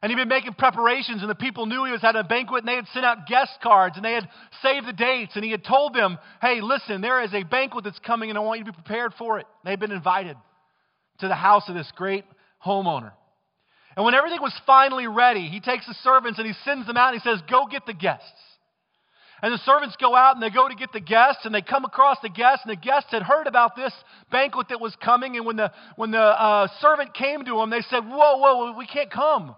And 0.00 0.10
he'd 0.10 0.16
been 0.16 0.28
making 0.28 0.54
preparations, 0.54 1.22
and 1.22 1.30
the 1.30 1.34
people 1.34 1.66
knew 1.66 1.84
he 1.84 1.90
was 1.90 2.02
having 2.02 2.20
a 2.20 2.24
banquet, 2.24 2.60
and 2.60 2.68
they 2.68 2.76
had 2.76 2.86
sent 2.88 3.04
out 3.04 3.26
guest 3.26 3.50
cards, 3.60 3.96
and 3.96 4.04
they 4.04 4.12
had 4.12 4.28
saved 4.62 4.86
the 4.86 4.92
dates, 4.92 5.32
and 5.34 5.44
he 5.44 5.50
had 5.50 5.64
told 5.64 5.92
them, 5.92 6.18
hey, 6.40 6.60
listen, 6.60 7.00
there 7.00 7.20
is 7.24 7.34
a 7.34 7.42
banquet 7.42 7.82
that's 7.82 7.98
coming, 7.98 8.30
and 8.30 8.38
I 8.38 8.42
want 8.42 8.60
you 8.60 8.66
to 8.66 8.70
be 8.70 8.76
prepared 8.76 9.12
for 9.18 9.40
it. 9.40 9.46
They 9.64 9.70
had 9.70 9.80
been 9.80 9.90
invited 9.90 10.36
to 11.18 11.26
the 11.26 11.34
house 11.34 11.68
of 11.68 11.74
this 11.74 11.90
great 11.96 12.24
homeowner. 12.64 13.10
And 13.98 14.04
when 14.04 14.14
everything 14.14 14.40
was 14.40 14.54
finally 14.64 15.08
ready, 15.08 15.48
he 15.48 15.58
takes 15.58 15.84
the 15.84 15.94
servants 16.04 16.38
and 16.38 16.46
he 16.46 16.54
sends 16.64 16.86
them 16.86 16.96
out 16.96 17.12
and 17.12 17.20
he 17.20 17.28
says, 17.28 17.42
Go 17.50 17.66
get 17.66 17.84
the 17.84 17.92
guests. 17.92 18.30
And 19.42 19.52
the 19.52 19.58
servants 19.58 19.96
go 20.00 20.14
out 20.14 20.36
and 20.36 20.42
they 20.42 20.50
go 20.50 20.68
to 20.68 20.74
get 20.76 20.92
the 20.92 21.00
guests 21.00 21.44
and 21.44 21.52
they 21.52 21.62
come 21.62 21.84
across 21.84 22.18
the 22.22 22.28
guests 22.28 22.64
and 22.64 22.70
the 22.70 22.80
guests 22.80 23.10
had 23.10 23.24
heard 23.24 23.48
about 23.48 23.74
this 23.74 23.92
banquet 24.30 24.68
that 24.68 24.80
was 24.80 24.94
coming. 25.04 25.36
And 25.36 25.44
when 25.44 25.56
the, 25.56 25.72
when 25.96 26.12
the 26.12 26.20
uh, 26.20 26.68
servant 26.80 27.12
came 27.12 27.44
to 27.44 27.56
them, 27.56 27.70
they 27.70 27.80
said, 27.90 28.04
Whoa, 28.04 28.36
whoa, 28.36 28.78
we 28.78 28.86
can't 28.86 29.10
come. 29.10 29.56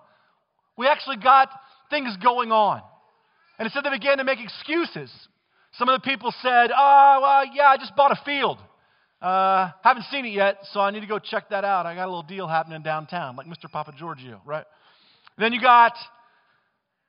We 0.78 0.86
actually 0.86 1.18
got 1.18 1.50
things 1.90 2.16
going 2.22 2.50
on. 2.50 2.80
And 3.58 3.70
said 3.70 3.84
they 3.84 3.90
began 3.90 4.16
to 4.16 4.24
make 4.24 4.40
excuses. 4.40 5.12
Some 5.72 5.90
of 5.90 6.00
the 6.00 6.08
people 6.08 6.32
said, 6.40 6.70
Oh, 6.74 7.18
well, 7.20 7.44
yeah, 7.54 7.66
I 7.66 7.76
just 7.76 7.94
bought 7.94 8.12
a 8.12 8.20
field. 8.24 8.56
Uh, 9.20 9.70
haven't 9.82 10.04
seen 10.10 10.24
it 10.24 10.32
yet, 10.32 10.58
so 10.72 10.80
I 10.80 10.90
need 10.90 11.00
to 11.00 11.06
go 11.06 11.18
check 11.18 11.50
that 11.50 11.64
out. 11.64 11.86
I 11.86 11.94
got 11.94 12.06
a 12.06 12.10
little 12.10 12.22
deal 12.22 12.48
happening 12.48 12.82
downtown, 12.82 13.36
like 13.36 13.46
Mr. 13.46 13.70
Papa 13.70 13.92
Giorgio, 13.98 14.40
right? 14.46 14.64
Then 15.38 15.52
you 15.52 15.60
got 15.60 15.94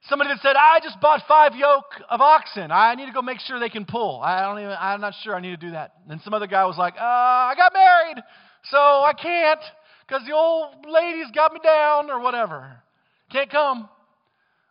Somebody 0.10 0.32
that 0.32 0.42
said, 0.42 0.56
I 0.56 0.80
just 0.82 1.00
bought 1.00 1.22
five 1.28 1.56
yoke 1.56 2.02
of 2.10 2.22
oxen. 2.22 2.72
I 2.72 2.96
need 2.96 3.06
to 3.06 3.12
go 3.12 3.22
make 3.22 3.40
sure 3.40 3.60
they 3.60 3.70
can 3.70 3.86
pull. 3.86 4.20
I 4.22 4.42
don't 4.42 4.60
even, 4.60 4.76
I'm 4.80 5.00
not 5.00 5.14
sure 5.24 5.36
I 5.36 5.42
need 5.42 5.52
to 5.52 5.58
do 5.58 5.72
that. 5.72 5.94
And 6.10 6.20
some 6.22 6.34
other 6.34 6.48
guy 6.48 6.66
was 6.66 6.78
like, 6.78 6.96
uh, 6.96 7.00
I 7.00 7.54
got 7.56 7.72
married, 7.72 8.18
so 8.64 8.78
I 8.78 9.14
can't 9.14 9.60
because 10.08 10.26
the 10.26 10.34
old 10.34 10.88
lady's 10.90 11.30
got 11.36 11.54
me 11.54 11.60
down 11.64 12.10
or 12.10 12.20
whatever. 12.20 12.78
Can't 13.32 13.50
come. 13.52 13.88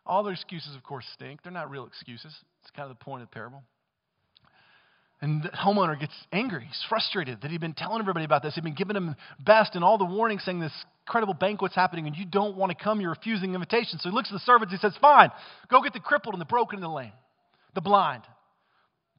All 0.04 0.24
their 0.24 0.32
excuses, 0.32 0.74
of 0.74 0.82
course, 0.82 1.04
stink. 1.14 1.42
They're 1.44 1.52
not 1.52 1.70
real 1.70 1.86
excuses. 1.86 2.34
It's 2.62 2.70
kind 2.72 2.90
of 2.90 2.98
the 2.98 3.04
point 3.04 3.22
of 3.22 3.30
the 3.30 3.32
parable. 3.32 3.62
And 5.22 5.42
the 5.42 5.50
homeowner 5.50 5.98
gets 6.00 6.14
angry. 6.32 6.64
He's 6.66 6.84
frustrated 6.88 7.42
that 7.42 7.50
he'd 7.50 7.60
been 7.60 7.74
telling 7.74 8.00
everybody 8.00 8.24
about 8.24 8.42
this. 8.42 8.54
He'd 8.54 8.64
been 8.64 8.74
giving 8.74 8.94
them 8.94 9.16
best 9.38 9.74
and 9.74 9.84
all 9.84 9.98
the 9.98 10.04
warnings 10.06 10.42
saying 10.44 10.60
this 10.60 10.72
incredible 11.06 11.34
banquet's 11.34 11.74
happening 11.74 12.06
and 12.06 12.16
you 12.16 12.24
don't 12.24 12.56
want 12.56 12.76
to 12.76 12.82
come. 12.82 13.00
You're 13.00 13.10
refusing 13.10 13.52
invitation. 13.52 13.98
So 13.98 14.08
he 14.08 14.14
looks 14.14 14.30
at 14.30 14.34
the 14.34 14.40
servants. 14.40 14.72
He 14.72 14.78
says, 14.78 14.94
Fine, 15.00 15.30
go 15.70 15.82
get 15.82 15.92
the 15.92 16.00
crippled 16.00 16.34
and 16.34 16.40
the 16.40 16.46
broken 16.46 16.76
and 16.76 16.84
the 16.84 16.88
lame, 16.88 17.12
the 17.74 17.82
blind, 17.82 18.22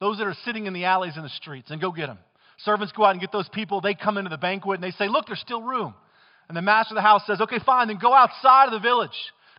those 0.00 0.18
that 0.18 0.26
are 0.26 0.36
sitting 0.44 0.66
in 0.66 0.72
the 0.72 0.86
alleys 0.86 1.12
and 1.14 1.24
the 1.24 1.30
streets, 1.30 1.70
and 1.70 1.80
go 1.80 1.92
get 1.92 2.08
them. 2.08 2.18
Servants 2.64 2.92
go 2.96 3.04
out 3.04 3.12
and 3.12 3.20
get 3.20 3.30
those 3.30 3.48
people. 3.48 3.80
They 3.80 3.94
come 3.94 4.18
into 4.18 4.30
the 4.30 4.38
banquet 4.38 4.76
and 4.76 4.84
they 4.84 4.96
say, 4.96 5.08
Look, 5.08 5.26
there's 5.26 5.40
still 5.40 5.62
room. 5.62 5.94
And 6.48 6.56
the 6.56 6.62
master 6.62 6.94
of 6.94 6.96
the 6.96 7.02
house 7.02 7.22
says, 7.26 7.40
Okay, 7.40 7.60
fine, 7.64 7.86
then 7.88 7.98
go 8.00 8.12
outside 8.12 8.66
of 8.66 8.72
the 8.72 8.80
village. 8.80 9.10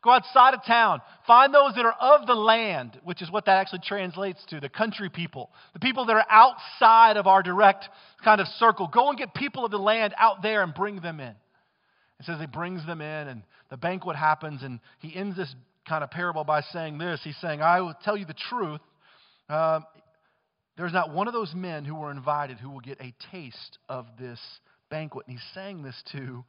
Go 0.03 0.11
outside 0.11 0.53
of 0.53 0.65
town. 0.65 1.01
Find 1.25 1.53
those 1.53 1.75
that 1.75 1.85
are 1.85 1.95
of 1.99 2.27
the 2.27 2.35
land, 2.35 2.99
which 3.03 3.21
is 3.21 3.31
what 3.31 3.45
that 3.45 3.57
actually 3.57 3.81
translates 3.85 4.43
to 4.49 4.59
the 4.59 4.67
country 4.67 5.09
people, 5.09 5.49
the 5.71 5.79
people 5.79 6.05
that 6.05 6.13
are 6.13 6.25
outside 6.29 7.15
of 7.15 7.25
our 7.25 7.41
direct 7.41 7.87
kind 8.23 8.41
of 8.41 8.47
circle. 8.59 8.87
Go 8.87 9.09
and 9.09 9.17
get 9.17 9.33
people 9.33 9.63
of 9.63 9.71
the 9.71 9.77
land 9.77 10.13
out 10.17 10.41
there 10.41 10.61
and 10.61 10.73
bring 10.73 10.99
them 10.99 11.21
in. 11.21 11.33
It 12.19 12.25
says 12.25 12.39
he 12.39 12.47
brings 12.47 12.85
them 12.85 12.99
in, 12.99 13.27
and 13.27 13.43
the 13.69 13.77
banquet 13.77 14.17
happens, 14.17 14.61
and 14.61 14.79
he 14.99 15.15
ends 15.15 15.37
this 15.37 15.53
kind 15.87 16.03
of 16.03 16.11
parable 16.11 16.43
by 16.43 16.61
saying 16.61 16.97
this. 16.97 17.21
He's 17.23 17.37
saying, 17.37 17.61
I 17.61 17.79
will 17.79 17.95
tell 18.03 18.17
you 18.17 18.25
the 18.25 18.35
truth. 18.49 18.81
Uh, 19.49 19.81
there's 20.77 20.93
not 20.93 21.13
one 21.13 21.27
of 21.27 21.33
those 21.33 21.53
men 21.55 21.85
who 21.85 21.95
were 21.95 22.11
invited 22.11 22.57
who 22.57 22.69
will 22.69 22.81
get 22.81 22.99
a 22.99 23.13
taste 23.31 23.77
of 23.87 24.05
this 24.19 24.39
banquet. 24.89 25.27
And 25.27 25.37
he's 25.37 25.53
saying 25.53 25.83
this 25.83 26.01
to 26.11 26.43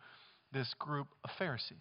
this 0.52 0.72
group 0.78 1.08
of 1.24 1.30
Pharisees. 1.38 1.76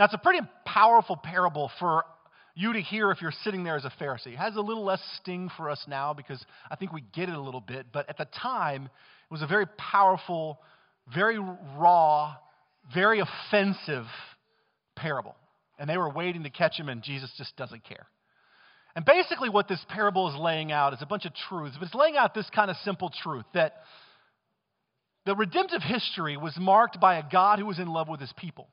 Now, 0.00 0.06
it's 0.06 0.14
a 0.14 0.18
pretty 0.18 0.40
powerful 0.64 1.14
parable 1.14 1.70
for 1.78 2.06
you 2.54 2.72
to 2.72 2.80
hear 2.80 3.10
if 3.10 3.20
you're 3.20 3.34
sitting 3.44 3.64
there 3.64 3.76
as 3.76 3.84
a 3.84 3.92
Pharisee. 4.00 4.28
It 4.28 4.38
has 4.38 4.56
a 4.56 4.62
little 4.62 4.82
less 4.82 5.02
sting 5.20 5.50
for 5.58 5.68
us 5.68 5.84
now 5.86 6.14
because 6.14 6.42
I 6.70 6.76
think 6.76 6.90
we 6.90 7.02
get 7.12 7.28
it 7.28 7.34
a 7.34 7.40
little 7.40 7.60
bit. 7.60 7.88
But 7.92 8.08
at 8.08 8.16
the 8.16 8.24
time, 8.24 8.86
it 8.86 9.30
was 9.30 9.42
a 9.42 9.46
very 9.46 9.66
powerful, 9.76 10.58
very 11.14 11.38
raw, 11.38 12.34
very 12.94 13.20
offensive 13.20 14.06
parable. 14.96 15.36
And 15.78 15.88
they 15.88 15.98
were 15.98 16.08
waiting 16.08 16.44
to 16.44 16.50
catch 16.50 16.80
him, 16.80 16.88
and 16.88 17.02
Jesus 17.02 17.30
just 17.36 17.54
doesn't 17.58 17.84
care. 17.84 18.06
And 18.96 19.04
basically, 19.04 19.50
what 19.50 19.68
this 19.68 19.84
parable 19.90 20.30
is 20.30 20.40
laying 20.40 20.72
out 20.72 20.94
is 20.94 21.02
a 21.02 21.06
bunch 21.06 21.26
of 21.26 21.32
truths, 21.50 21.76
but 21.78 21.84
it's 21.84 21.94
laying 21.94 22.16
out 22.16 22.32
this 22.32 22.48
kind 22.54 22.70
of 22.70 22.78
simple 22.84 23.12
truth 23.22 23.44
that 23.52 23.74
the 25.26 25.36
redemptive 25.36 25.82
history 25.82 26.38
was 26.38 26.56
marked 26.58 26.98
by 26.98 27.18
a 27.18 27.22
God 27.30 27.58
who 27.58 27.66
was 27.66 27.78
in 27.78 27.88
love 27.88 28.08
with 28.08 28.20
his 28.20 28.32
people. 28.38 28.70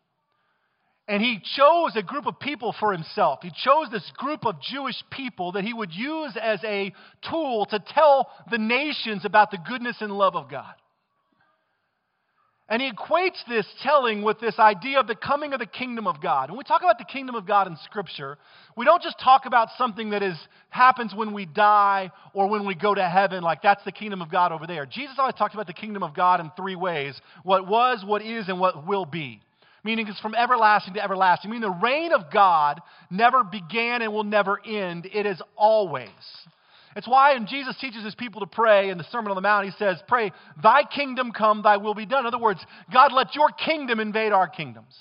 And 1.09 1.23
he 1.23 1.39
chose 1.55 1.95
a 1.95 2.03
group 2.03 2.25
of 2.25 2.37
people 2.37 2.75
for 2.77 2.91
himself. 2.91 3.39
He 3.41 3.51
chose 3.63 3.87
this 3.91 4.11
group 4.17 4.45
of 4.45 4.61
Jewish 4.61 5.01
people 5.09 5.53
that 5.53 5.63
he 5.63 5.73
would 5.73 5.93
use 5.93 6.35
as 6.41 6.61
a 6.65 6.93
tool 7.29 7.65
to 7.67 7.79
tell 7.79 8.29
the 8.51 8.57
nations 8.57 9.23
about 9.23 9.51
the 9.51 9.57
goodness 9.57 9.97
and 10.01 10.11
love 10.11 10.35
of 10.35 10.49
God. 10.49 10.73
And 12.69 12.81
he 12.81 12.91
equates 12.91 13.37
this 13.47 13.65
telling 13.81 14.23
with 14.23 14.41
this 14.41 14.59
idea 14.59 14.99
of 14.99 15.07
the 15.07 15.15
coming 15.15 15.53
of 15.53 15.59
the 15.59 15.65
kingdom 15.65 16.05
of 16.05 16.21
God. 16.21 16.49
When 16.49 16.57
we 16.57 16.65
talk 16.65 16.81
about 16.81 16.97
the 16.97 17.05
kingdom 17.05 17.35
of 17.35 17.47
God 17.47 17.67
in 17.67 17.77
Scripture, 17.85 18.37
we 18.75 18.83
don't 18.83 19.01
just 19.01 19.17
talk 19.23 19.45
about 19.45 19.69
something 19.77 20.09
that 20.09 20.21
is, 20.21 20.37
happens 20.67 21.15
when 21.15 21.33
we 21.33 21.45
die 21.45 22.11
or 22.33 22.49
when 22.49 22.65
we 22.65 22.75
go 22.75 22.93
to 22.93 23.07
heaven, 23.07 23.41
like 23.41 23.61
that's 23.61 23.85
the 23.85 23.93
kingdom 23.93 24.21
of 24.21 24.29
God 24.29 24.51
over 24.51 24.67
there. 24.67 24.85
Jesus 24.85 25.15
always 25.17 25.35
talks 25.35 25.53
about 25.53 25.67
the 25.67 25.73
kingdom 25.73 26.03
of 26.03 26.13
God 26.13 26.41
in 26.41 26.51
three 26.57 26.75
ways 26.75 27.17
what 27.43 27.65
was, 27.65 28.03
what 28.05 28.21
is, 28.21 28.49
and 28.49 28.59
what 28.59 28.85
will 28.85 29.05
be 29.05 29.39
meaning 29.87 30.05
it's 30.09 30.19
from 30.19 30.35
everlasting 30.35 30.95
to 30.95 31.01
everlasting. 31.01 31.49
Meaning 31.49 31.61
the 31.61 31.79
reign 31.81 32.11
of 32.11 32.29
God 32.31 32.81
never 33.09 33.41
began 33.41 34.01
and 34.01 34.11
will 34.11 34.25
never 34.25 34.59
end, 34.65 35.07
it 35.11 35.25
is 35.25 35.41
always. 35.55 36.09
It's 36.97 37.07
why 37.07 37.33
when 37.33 37.47
Jesus 37.47 37.77
teaches 37.79 38.03
his 38.03 38.13
people 38.13 38.41
to 38.41 38.47
pray 38.47 38.89
in 38.89 38.97
the 38.97 39.05
Sermon 39.05 39.31
on 39.31 39.35
the 39.35 39.41
Mount, 39.41 39.65
he 39.65 39.71
says, 39.79 39.97
Pray, 40.09 40.33
thy 40.61 40.83
kingdom 40.83 41.31
come, 41.31 41.61
thy 41.61 41.77
will 41.77 41.93
be 41.93 42.05
done. 42.05 42.21
In 42.21 42.25
other 42.25 42.37
words, 42.37 42.59
God, 42.91 43.13
let 43.13 43.33
your 43.33 43.49
kingdom 43.49 44.01
invade 44.01 44.33
our 44.33 44.49
kingdoms. 44.49 44.93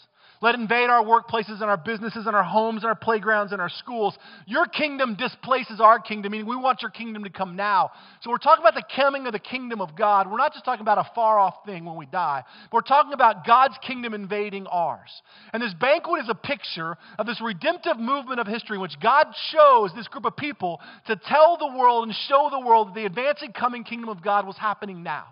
Let 0.43 0.55
it 0.55 0.61
invade 0.61 0.91
our 0.91 1.03
workplaces 1.03 1.61
and 1.61 1.65
our 1.65 1.77
businesses 1.77 2.27
and 2.27 2.37
our 2.37 2.45
homes 2.45 2.83
and 2.83 2.89
our 2.89 2.95
playgrounds 2.95 3.53
and 3.53 3.61
our 3.61 3.71
schools. 3.71 4.17
Your 4.47 4.67
kingdom 4.67 5.17
displaces 5.17 5.81
our 5.81 5.99
kingdom, 5.99 6.33
meaning 6.33 6.47
we 6.47 6.57
want 6.57 6.83
your 6.83 6.91
kingdom 6.91 7.25
to 7.25 7.31
come 7.31 7.57
now. 7.57 7.91
So 8.21 8.31
we're 8.31 8.39
talking 8.39 8.63
about 8.63 8.75
the 8.75 8.85
coming 8.95 9.27
of 9.27 9.33
the 9.33 9.39
kingdom 9.39 9.81
of 9.81 9.97
God. 9.97 10.31
We're 10.31 10.37
not 10.37 10.53
just 10.53 10.65
talking 10.65 10.83
about 10.83 10.99
a 10.99 11.11
far 11.15 11.39
off 11.39 11.55
thing 11.65 11.85
when 11.85 11.97
we 11.97 12.07
die, 12.07 12.45
we're 12.73 12.83
talking 12.83 13.13
about 13.13 13.47
God's 13.47 13.77
kingdom 13.87 14.13
invading 14.13 14.67
ours. 14.67 15.11
And 15.53 15.63
this 15.63 15.75
banquet 15.75 16.23
is 16.23 16.29
a 16.29 16.35
picture 16.35 16.97
of 17.19 17.27
this 17.27 17.41
redemptive 17.41 17.99
movement 17.99 18.41
of 18.41 18.47
history 18.47 18.77
in 18.77 18.83
which 18.83 19.01
God 19.01 19.27
chose 19.53 19.91
this 19.97 20.09
group 20.09 20.27
of 20.27 20.37
people 20.37 20.81
to 21.07 21.17
tell 21.17 21.57
the 21.57 21.79
world 21.79 22.05
and 22.05 22.15
show 22.29 22.49
the 22.51 22.61
world 22.61 22.89
that 22.89 22.95
the 22.95 23.07
advancing 23.07 23.53
coming 23.53 23.85
kingdom 23.85 24.11
of 24.11 24.23
God 24.23 24.47
was 24.47 24.57
happening 24.59 25.03
now. 25.03 25.25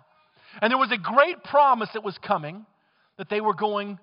And 0.61 0.71
there 0.71 0.77
was 0.77 0.91
a 0.91 0.97
great 0.97 1.43
promise 1.43 1.89
that 1.93 2.03
was 2.03 2.17
coming 2.25 2.65
that 3.17 3.29
they 3.29 3.41
were 3.41 3.53
going 3.53 3.99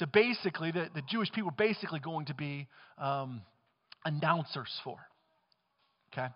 to 0.00 0.06
basically, 0.06 0.72
the, 0.72 0.88
the 0.94 1.02
Jewish 1.08 1.30
people 1.32 1.52
basically 1.56 2.00
going 2.00 2.26
to 2.26 2.34
be 2.34 2.66
um, 2.98 3.42
announcers 4.04 4.70
for. 4.84 4.96
Okay? 6.12 6.28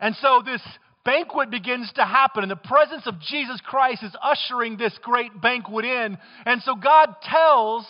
And 0.00 0.14
so 0.16 0.42
this 0.44 0.60
banquet 1.04 1.50
begins 1.50 1.90
to 1.94 2.04
happen, 2.04 2.42
and 2.42 2.50
the 2.50 2.56
presence 2.56 3.06
of 3.06 3.18
Jesus 3.20 3.60
Christ 3.64 4.02
is 4.02 4.14
ushering 4.22 4.76
this 4.76 4.96
great 5.02 5.40
banquet 5.40 5.84
in. 5.84 6.18
And 6.44 6.62
so 6.62 6.74
God 6.74 7.16
tells 7.22 7.86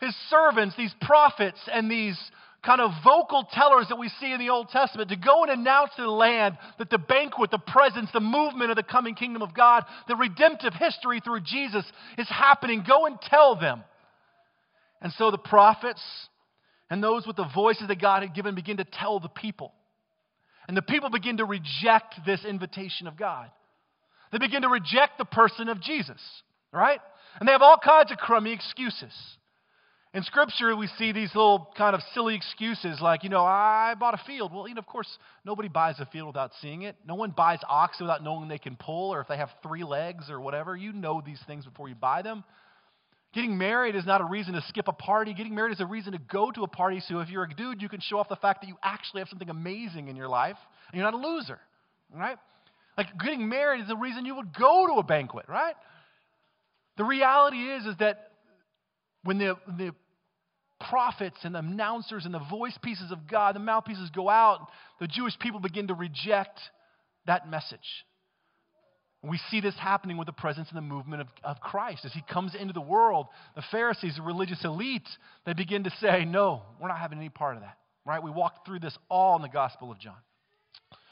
his 0.00 0.14
servants, 0.30 0.74
these 0.76 0.94
prophets, 1.02 1.60
and 1.72 1.90
these 1.90 2.18
kind 2.64 2.80
of 2.80 2.92
vocal 3.04 3.46
tellers 3.52 3.86
that 3.88 3.98
we 3.98 4.08
see 4.20 4.32
in 4.32 4.38
the 4.38 4.50
Old 4.50 4.68
Testament 4.68 5.10
to 5.10 5.16
go 5.16 5.42
and 5.42 5.50
announce 5.50 5.90
to 5.96 6.02
the 6.02 6.08
land 6.08 6.56
that 6.78 6.90
the 6.90 6.98
banquet, 6.98 7.50
the 7.50 7.58
presence, 7.58 8.08
the 8.12 8.20
movement 8.20 8.70
of 8.70 8.76
the 8.76 8.84
coming 8.84 9.16
kingdom 9.16 9.42
of 9.42 9.52
God, 9.52 9.84
the 10.06 10.16
redemptive 10.16 10.72
history 10.74 11.20
through 11.20 11.40
Jesus 11.40 11.84
is 12.16 12.28
happening. 12.28 12.84
Go 12.86 13.06
and 13.06 13.20
tell 13.20 13.56
them. 13.56 13.82
And 15.02 15.12
so 15.18 15.30
the 15.30 15.38
prophets 15.38 16.02
and 16.88 17.02
those 17.02 17.26
with 17.26 17.36
the 17.36 17.48
voices 17.54 17.88
that 17.88 18.00
God 18.00 18.22
had 18.22 18.34
given 18.34 18.54
begin 18.54 18.78
to 18.78 18.84
tell 18.84 19.20
the 19.20 19.28
people. 19.28 19.72
And 20.68 20.76
the 20.76 20.82
people 20.82 21.10
begin 21.10 21.38
to 21.38 21.44
reject 21.44 22.14
this 22.24 22.44
invitation 22.44 23.06
of 23.06 23.16
God. 23.16 23.50
They 24.30 24.38
begin 24.38 24.62
to 24.62 24.68
reject 24.68 25.18
the 25.18 25.24
person 25.24 25.68
of 25.68 25.80
Jesus, 25.80 26.20
right? 26.72 27.00
And 27.38 27.48
they 27.48 27.52
have 27.52 27.62
all 27.62 27.78
kinds 27.82 28.12
of 28.12 28.18
crummy 28.18 28.52
excuses. 28.52 29.12
In 30.14 30.22
Scripture, 30.22 30.76
we 30.76 30.88
see 30.98 31.12
these 31.12 31.34
little 31.34 31.72
kind 31.76 31.94
of 31.94 32.02
silly 32.12 32.34
excuses 32.34 33.00
like, 33.00 33.24
you 33.24 33.30
know, 33.30 33.44
I 33.44 33.94
bought 33.98 34.12
a 34.12 34.20
field. 34.26 34.52
Well, 34.54 34.68
you 34.68 34.74
know, 34.74 34.80
of 34.80 34.86
course, 34.86 35.08
nobody 35.44 35.68
buys 35.68 35.98
a 36.00 36.06
field 36.06 36.26
without 36.26 36.52
seeing 36.60 36.82
it. 36.82 36.96
No 37.06 37.14
one 37.14 37.30
buys 37.30 37.60
oxen 37.66 38.06
without 38.06 38.22
knowing 38.22 38.48
they 38.48 38.58
can 38.58 38.76
pull 38.76 39.14
or 39.14 39.22
if 39.22 39.28
they 39.28 39.38
have 39.38 39.48
three 39.62 39.84
legs 39.84 40.30
or 40.30 40.38
whatever. 40.38 40.76
You 40.76 40.92
know 40.92 41.22
these 41.24 41.40
things 41.46 41.64
before 41.64 41.88
you 41.88 41.94
buy 41.94 42.20
them. 42.20 42.44
Getting 43.32 43.56
married 43.56 43.96
is 43.96 44.04
not 44.04 44.20
a 44.20 44.24
reason 44.24 44.52
to 44.54 44.62
skip 44.68 44.88
a 44.88 44.92
party. 44.92 45.32
Getting 45.32 45.54
married 45.54 45.72
is 45.72 45.80
a 45.80 45.86
reason 45.86 46.12
to 46.12 46.18
go 46.18 46.50
to 46.50 46.64
a 46.64 46.68
party 46.68 47.00
so 47.00 47.20
if 47.20 47.30
you're 47.30 47.44
a 47.44 47.54
dude, 47.54 47.80
you 47.80 47.88
can 47.88 48.00
show 48.00 48.18
off 48.18 48.28
the 48.28 48.36
fact 48.36 48.60
that 48.60 48.68
you 48.68 48.76
actually 48.82 49.20
have 49.20 49.28
something 49.28 49.48
amazing 49.48 50.08
in 50.08 50.16
your 50.16 50.28
life 50.28 50.56
and 50.90 51.00
you're 51.00 51.10
not 51.10 51.14
a 51.14 51.28
loser, 51.28 51.58
right? 52.14 52.36
Like 52.98 53.06
getting 53.22 53.48
married 53.48 53.80
is 53.80 53.88
the 53.88 53.96
reason 53.96 54.26
you 54.26 54.36
would 54.36 54.54
go 54.54 54.86
to 54.86 54.94
a 54.94 55.02
banquet, 55.02 55.46
right? 55.48 55.74
The 56.98 57.04
reality 57.04 57.56
is 57.56 57.86
is 57.86 57.96
that 58.00 58.32
when 59.24 59.38
the, 59.38 59.56
the 59.78 59.94
prophets 60.90 61.38
and 61.42 61.54
the 61.54 61.60
announcers 61.60 62.26
and 62.26 62.34
the 62.34 62.42
voice 62.50 62.76
pieces 62.82 63.10
of 63.12 63.26
God, 63.26 63.54
the 63.54 63.60
mouthpieces 63.60 64.10
go 64.10 64.28
out, 64.28 64.68
the 65.00 65.06
Jewish 65.06 65.38
people 65.38 65.60
begin 65.60 65.88
to 65.88 65.94
reject 65.94 66.60
that 67.26 67.48
message. 67.48 67.78
We 69.24 69.38
see 69.50 69.60
this 69.60 69.74
happening 69.78 70.16
with 70.16 70.26
the 70.26 70.32
presence 70.32 70.68
and 70.68 70.76
the 70.76 70.82
movement 70.82 71.22
of, 71.22 71.28
of 71.44 71.60
Christ. 71.60 72.04
As 72.04 72.12
he 72.12 72.22
comes 72.28 72.56
into 72.56 72.72
the 72.72 72.80
world, 72.80 73.28
the 73.54 73.62
Pharisees, 73.70 74.16
the 74.16 74.22
religious 74.22 74.64
elite, 74.64 75.08
they 75.46 75.52
begin 75.52 75.84
to 75.84 75.90
say, 76.00 76.24
No, 76.24 76.62
we're 76.80 76.88
not 76.88 76.98
having 76.98 77.18
any 77.18 77.28
part 77.28 77.54
of 77.54 77.62
that. 77.62 77.76
Right? 78.04 78.20
We 78.20 78.32
walked 78.32 78.66
through 78.66 78.80
this 78.80 78.96
all 79.08 79.36
in 79.36 79.42
the 79.42 79.48
Gospel 79.48 79.92
of 79.92 80.00
John. 80.00 80.16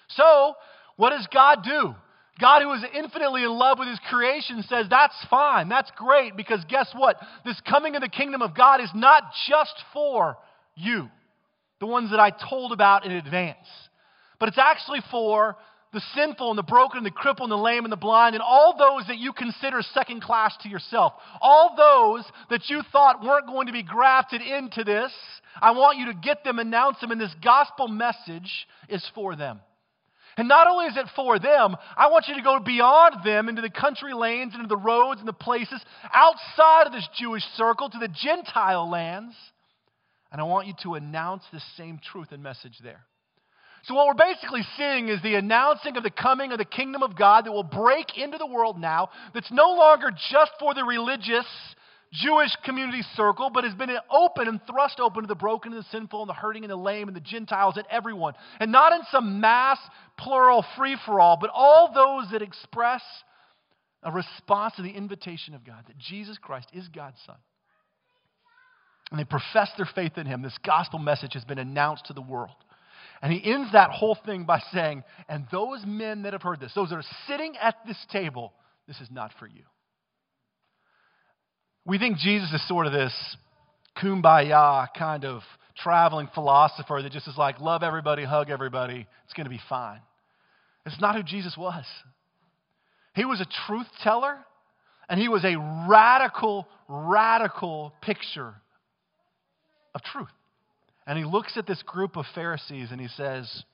So, 0.09 0.55
what 0.97 1.11
does 1.11 1.29
God 1.33 1.63
do? 1.63 1.95
God, 2.41 2.63
who 2.63 2.73
is 2.73 2.85
infinitely 2.95 3.45
in 3.45 3.51
love 3.51 3.79
with 3.79 3.87
his 3.87 4.01
creation, 4.09 4.65
says, 4.69 4.87
That's 4.91 5.15
fine. 5.29 5.69
That's 5.69 5.91
great. 5.97 6.37
Because 6.37 6.65
guess 6.69 6.91
what? 6.97 7.17
This 7.45 7.61
coming 7.69 7.95
of 7.95 8.03
the 8.03 8.09
kingdom 8.09 8.43
of 8.43 8.57
God 8.57 8.81
is 8.81 8.91
not 8.93 9.23
just 9.49 9.75
for 9.93 10.37
you, 10.75 11.09
the 11.79 11.87
ones 11.87 12.11
that 12.11 12.19
I 12.19 12.31
told 12.31 12.73
about 12.73 13.05
in 13.05 13.13
advance, 13.13 13.69
but 14.41 14.49
it's 14.49 14.59
actually 14.59 15.01
for 15.13 15.57
the 15.93 16.03
sinful 16.15 16.51
and 16.51 16.59
the 16.59 16.63
broken 16.63 16.99
and 16.99 17.07
the 17.07 17.11
crippled 17.11 17.51
and 17.51 17.59
the 17.59 17.63
lame 17.63 17.85
and 17.85 17.93
the 17.93 17.97
blind 17.97 18.35
and 18.35 18.43
all 18.43 18.77
those 18.79 19.07
that 19.09 19.19
you 19.19 19.33
consider 19.33 19.83
second 19.83 20.23
class 20.23 20.57
to 20.63 20.69
yourself. 20.69 21.15
All 21.41 21.75
those 21.77 22.25
that 22.49 22.69
you 22.69 22.83
thought 22.93 23.25
weren't 23.25 23.47
going 23.47 23.67
to 23.67 23.73
be 23.73 23.83
grafted 23.83 24.41
into 24.41 24.85
this. 24.85 25.13
I 25.61 25.73
want 25.73 25.99
you 25.99 26.07
to 26.07 26.15
get 26.15 26.45
them, 26.45 26.59
announce 26.59 27.01
them, 27.01 27.11
and 27.11 27.21
this 27.21 27.35
gospel 27.43 27.89
message 27.89 28.69
is 28.89 29.05
for 29.15 29.35
them. 29.35 29.61
And 30.37 30.49
not 30.49 30.69
only 30.69 30.87
is 30.87 30.97
it 30.97 31.07
for 31.17 31.39
them, 31.39 31.77
I 31.97 32.09
want 32.09 32.27
you 32.29 32.37
to 32.37 32.43
go 32.43 32.61
beyond 32.61 33.25
them 33.25 33.49
into 33.49 33.63
the 33.63 33.71
country 33.71 34.15
lanes, 34.15 34.55
into 34.55 34.69
the 34.69 34.77
roads 34.77 35.19
and 35.19 35.29
the 35.29 35.33
places 35.33 35.85
outside 36.15 36.87
of 36.87 36.93
this 36.93 37.09
Jewish 37.19 37.43
circle 37.57 37.91
to 37.91 37.99
the 37.99 38.09
Gentile 38.09 38.89
lands. 38.89 39.35
And 40.31 40.41
I 40.41 40.45
want 40.45 40.69
you 40.69 40.75
to 40.85 40.95
announce 40.95 41.43
the 41.53 41.61
same 41.77 41.99
truth 42.13 42.29
and 42.31 42.43
message 42.43 42.79
there. 42.83 43.05
So, 43.85 43.95
what 43.95 44.07
we're 44.07 44.15
basically 44.15 44.63
seeing 44.77 45.09
is 45.09 45.23
the 45.23 45.37
announcing 45.37 45.97
of 45.97 46.03
the 46.03 46.11
coming 46.11 46.53
of 46.53 46.59
the 46.59 46.65
kingdom 46.65 47.03
of 47.03 47.17
God 47.17 47.47
that 47.47 47.53
will 47.53 47.63
break 47.63 48.19
into 48.19 48.37
the 48.37 48.47
world 48.47 48.79
now, 48.79 49.09
that's 49.33 49.51
no 49.51 49.71
longer 49.71 50.11
just 50.31 50.53
for 50.59 50.75
the 50.75 50.85
religious 50.85 51.47
Jewish 52.13 52.51
community 52.65 53.03
circle, 53.15 53.51
but 53.51 53.65
has 53.65 53.75
been 53.75 53.91
open 54.11 54.49
and 54.49 54.61
thrust 54.67 54.99
open 54.99 55.23
to 55.23 55.29
the 55.29 55.35
broken 55.35 55.73
and 55.73 55.81
the 55.81 55.87
sinful 55.91 56.21
and 56.21 56.29
the 56.29 56.35
hurting 56.35 56.65
and 56.65 56.71
the 56.71 56.77
lame 56.77 57.09
and 57.09 57.17
the 57.17 57.21
Gentiles 57.21 57.77
and 57.77 57.87
everyone. 57.91 58.35
And 58.59 58.73
not 58.73 58.93
in 58.93 59.01
some 59.11 59.41
mass, 59.41 59.79
plural, 60.19 60.65
free 60.77 60.97
for 61.07 61.21
all, 61.21 61.39
but 61.41 61.51
all 61.55 61.93
those 61.95 62.33
that 62.33 62.43
express 62.43 63.03
a 64.03 64.11
response 64.11 64.75
to 64.77 64.83
the 64.83 64.91
invitation 64.91 65.55
of 65.55 65.65
God 65.65 65.85
that 65.87 65.99
Jesus 65.99 66.37
Christ 66.39 66.69
is 66.73 66.89
God's 66.89 67.19
Son. 67.27 67.37
And 69.11 69.19
they 69.19 69.25
profess 69.25 69.71
their 69.77 69.89
faith 69.95 70.19
in 70.19 70.27
Him. 70.27 70.43
This 70.43 70.59
gospel 70.65 70.99
message 70.99 71.35
has 71.35 71.45
been 71.45 71.59
announced 71.59 72.07
to 72.07 72.13
the 72.13 72.23
world. 72.23 72.57
And 73.23 73.33
he 73.33 73.53
ends 73.53 73.73
that 73.73 73.91
whole 73.91 74.17
thing 74.25 74.45
by 74.45 74.63
saying, 74.73 75.05
And 75.29 75.47
those 75.53 75.83
men 75.87 76.23
that 76.23 76.33
have 76.33 76.43
heard 76.43 76.61
this, 76.61 76.73
those 76.75 76.91
that 76.91 76.97
are 76.97 77.05
sitting 77.27 77.57
at 77.61 77.77
this 77.87 77.99
table, 78.11 78.53
this 78.89 79.01
is 79.01 79.09
not 79.11 79.33
for 79.39 79.47
you. 79.47 79.63
We 81.85 81.99
think 81.99 82.19
Jesus 82.19 82.53
is 82.53 82.67
sort 82.67 82.87
of 82.87 82.93
this 82.93 83.13
kumbaya 84.03 84.89
kind 84.97 85.25
of 85.25 85.43
traveling 85.77 86.29
philosopher 86.35 87.01
that 87.03 87.13
just 87.13 87.29
is 87.29 87.37
like, 87.37 87.61
love 87.61 87.83
everybody, 87.83 88.25
hug 88.25 88.51
everybody, 88.51 89.07
it's 89.25 89.35
going 89.35 89.45
to 89.45 89.51
be 89.51 89.61
fine. 89.69 90.01
It's 90.87 91.01
not 91.01 91.15
who 91.15 91.23
Jesus 91.23 91.57
was. 91.57 91.85
He 93.15 93.25
was 93.25 93.41
a 93.41 93.47
truth 93.67 93.87
teller, 94.03 94.39
and 95.09 95.21
he 95.21 95.29
was 95.29 95.45
a 95.45 95.57
radical, 95.89 96.67
radical 96.89 97.93
picture 98.03 98.55
of 99.95 100.03
truth. 100.03 100.29
And 101.11 101.19
he 101.19 101.25
looks 101.25 101.57
at 101.57 101.67
this 101.67 101.83
group 101.83 102.17
of 102.17 102.25
Pharisees 102.37 102.93
and 102.93 103.01
he 103.01 103.09
says, 103.09 103.65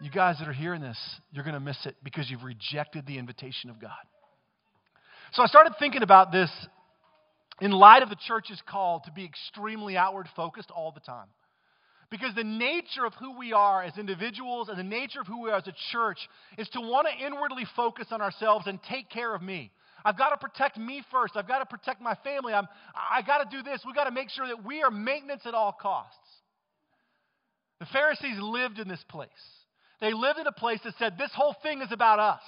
You 0.00 0.08
guys 0.08 0.36
that 0.38 0.46
are 0.46 0.52
hearing 0.52 0.80
this, 0.80 0.96
you're 1.32 1.42
going 1.42 1.54
to 1.54 1.58
miss 1.58 1.84
it 1.84 1.96
because 2.04 2.30
you've 2.30 2.44
rejected 2.44 3.08
the 3.08 3.18
invitation 3.18 3.70
of 3.70 3.80
God. 3.80 3.90
So 5.32 5.42
I 5.42 5.46
started 5.46 5.72
thinking 5.80 6.04
about 6.04 6.30
this 6.30 6.48
in 7.60 7.72
light 7.72 8.04
of 8.04 8.08
the 8.08 8.16
church's 8.28 8.62
call 8.68 9.02
to 9.04 9.10
be 9.10 9.24
extremely 9.24 9.96
outward 9.96 10.28
focused 10.36 10.70
all 10.70 10.92
the 10.92 11.00
time. 11.00 11.26
Because 12.08 12.36
the 12.36 12.44
nature 12.44 13.04
of 13.04 13.14
who 13.14 13.36
we 13.36 13.52
are 13.52 13.82
as 13.82 13.98
individuals 13.98 14.68
and 14.68 14.78
the 14.78 14.84
nature 14.84 15.20
of 15.20 15.26
who 15.26 15.42
we 15.42 15.50
are 15.50 15.56
as 15.56 15.66
a 15.66 15.74
church 15.90 16.18
is 16.56 16.68
to 16.68 16.80
want 16.80 17.08
to 17.08 17.26
inwardly 17.26 17.64
focus 17.74 18.06
on 18.12 18.22
ourselves 18.22 18.68
and 18.68 18.78
take 18.88 19.10
care 19.10 19.34
of 19.34 19.42
me. 19.42 19.72
I've 20.04 20.16
got 20.16 20.28
to 20.28 20.36
protect 20.36 20.78
me 20.78 21.02
first. 21.10 21.34
I've 21.34 21.48
got 21.48 21.58
to 21.58 21.66
protect 21.66 22.00
my 22.00 22.14
family. 22.22 22.52
I'm, 22.52 22.68
I 22.94 23.22
got 23.22 23.38
to 23.38 23.56
do 23.56 23.64
this. 23.64 23.80
We've 23.84 23.96
got 23.96 24.04
to 24.04 24.12
make 24.12 24.30
sure 24.30 24.46
that 24.46 24.64
we 24.64 24.84
are 24.84 24.90
maintenance 24.92 25.42
at 25.46 25.54
all 25.54 25.72
costs. 25.72 26.14
The 27.84 27.90
Pharisees 27.92 28.38
lived 28.40 28.78
in 28.78 28.88
this 28.88 29.04
place. 29.10 29.28
They 30.00 30.14
lived 30.14 30.38
in 30.38 30.46
a 30.46 30.52
place 30.52 30.80
that 30.84 30.94
said, 30.98 31.18
this 31.18 31.30
whole 31.34 31.54
thing 31.62 31.82
is 31.82 31.92
about 31.92 32.18
us. 32.18 32.40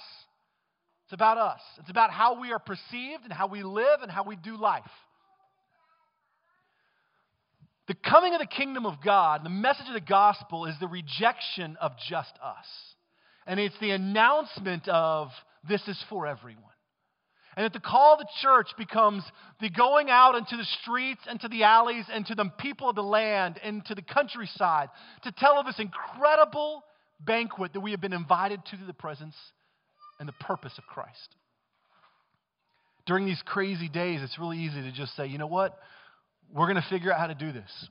It's 1.05 1.13
about 1.13 1.37
us. 1.37 1.59
It's 1.79 1.91
about 1.91 2.09
how 2.09 2.41
we 2.41 2.51
are 2.51 2.59
perceived 2.59 3.23
and 3.23 3.31
how 3.31 3.45
we 3.45 3.61
live 3.61 4.01
and 4.01 4.11
how 4.11 4.23
we 4.23 4.35
do 4.35 4.57
life. 4.57 4.81
The 7.87 7.93
coming 7.93 8.33
of 8.33 8.39
the 8.39 8.47
kingdom 8.47 8.87
of 8.87 8.95
God, 9.05 9.45
the 9.45 9.49
message 9.49 9.87
of 9.87 9.93
the 9.93 10.01
gospel, 10.01 10.65
is 10.65 10.73
the 10.79 10.87
rejection 10.87 11.77
of 11.79 11.91
just 12.09 12.33
us. 12.43 12.65
And 13.45 13.59
it's 13.59 13.77
the 13.79 13.91
announcement 13.91 14.87
of 14.87 15.29
this 15.69 15.87
is 15.87 16.03
for 16.09 16.25
everyone. 16.25 16.63
And 17.57 17.65
that 17.65 17.73
the 17.73 17.79
call 17.79 18.13
of 18.13 18.19
the 18.19 18.27
church 18.43 18.67
becomes 18.77 19.23
the 19.59 19.71
going 19.71 20.11
out 20.11 20.35
into 20.35 20.55
the 20.55 20.67
streets 20.83 21.21
and 21.27 21.41
to 21.41 21.47
the 21.47 21.63
alleys 21.63 22.05
and 22.13 22.23
to 22.27 22.35
the 22.35 22.51
people 22.59 22.87
of 22.87 22.95
the 22.95 23.01
land 23.01 23.59
and 23.63 23.83
to 23.85 23.95
the 23.95 24.03
countryside 24.03 24.89
to 25.23 25.31
tell 25.31 25.59
of 25.59 25.65
this 25.65 25.79
incredible 25.79 26.83
banquet 27.19 27.73
that 27.73 27.79
we 27.79 27.91
have 27.91 27.99
been 27.99 28.13
invited 28.13 28.63
to 28.65 28.77
the 28.85 28.93
presence 28.93 29.33
and 30.19 30.29
the 30.29 30.33
purpose 30.33 30.73
of 30.77 30.83
Christ. 30.85 31.35
During 33.07 33.25
these 33.25 33.41
crazy 33.43 33.89
days, 33.89 34.21
it's 34.21 34.37
really 34.37 34.59
easy 34.59 34.83
to 34.83 34.91
just 34.91 35.15
say, 35.15 35.25
you 35.25 35.39
know 35.39 35.47
what? 35.47 35.79
We're 36.53 36.71
going 36.71 36.81
to 36.81 36.89
figure 36.91 37.11
out 37.11 37.19
how 37.19 37.27
to 37.27 37.35
do 37.35 37.51
this. 37.51 37.89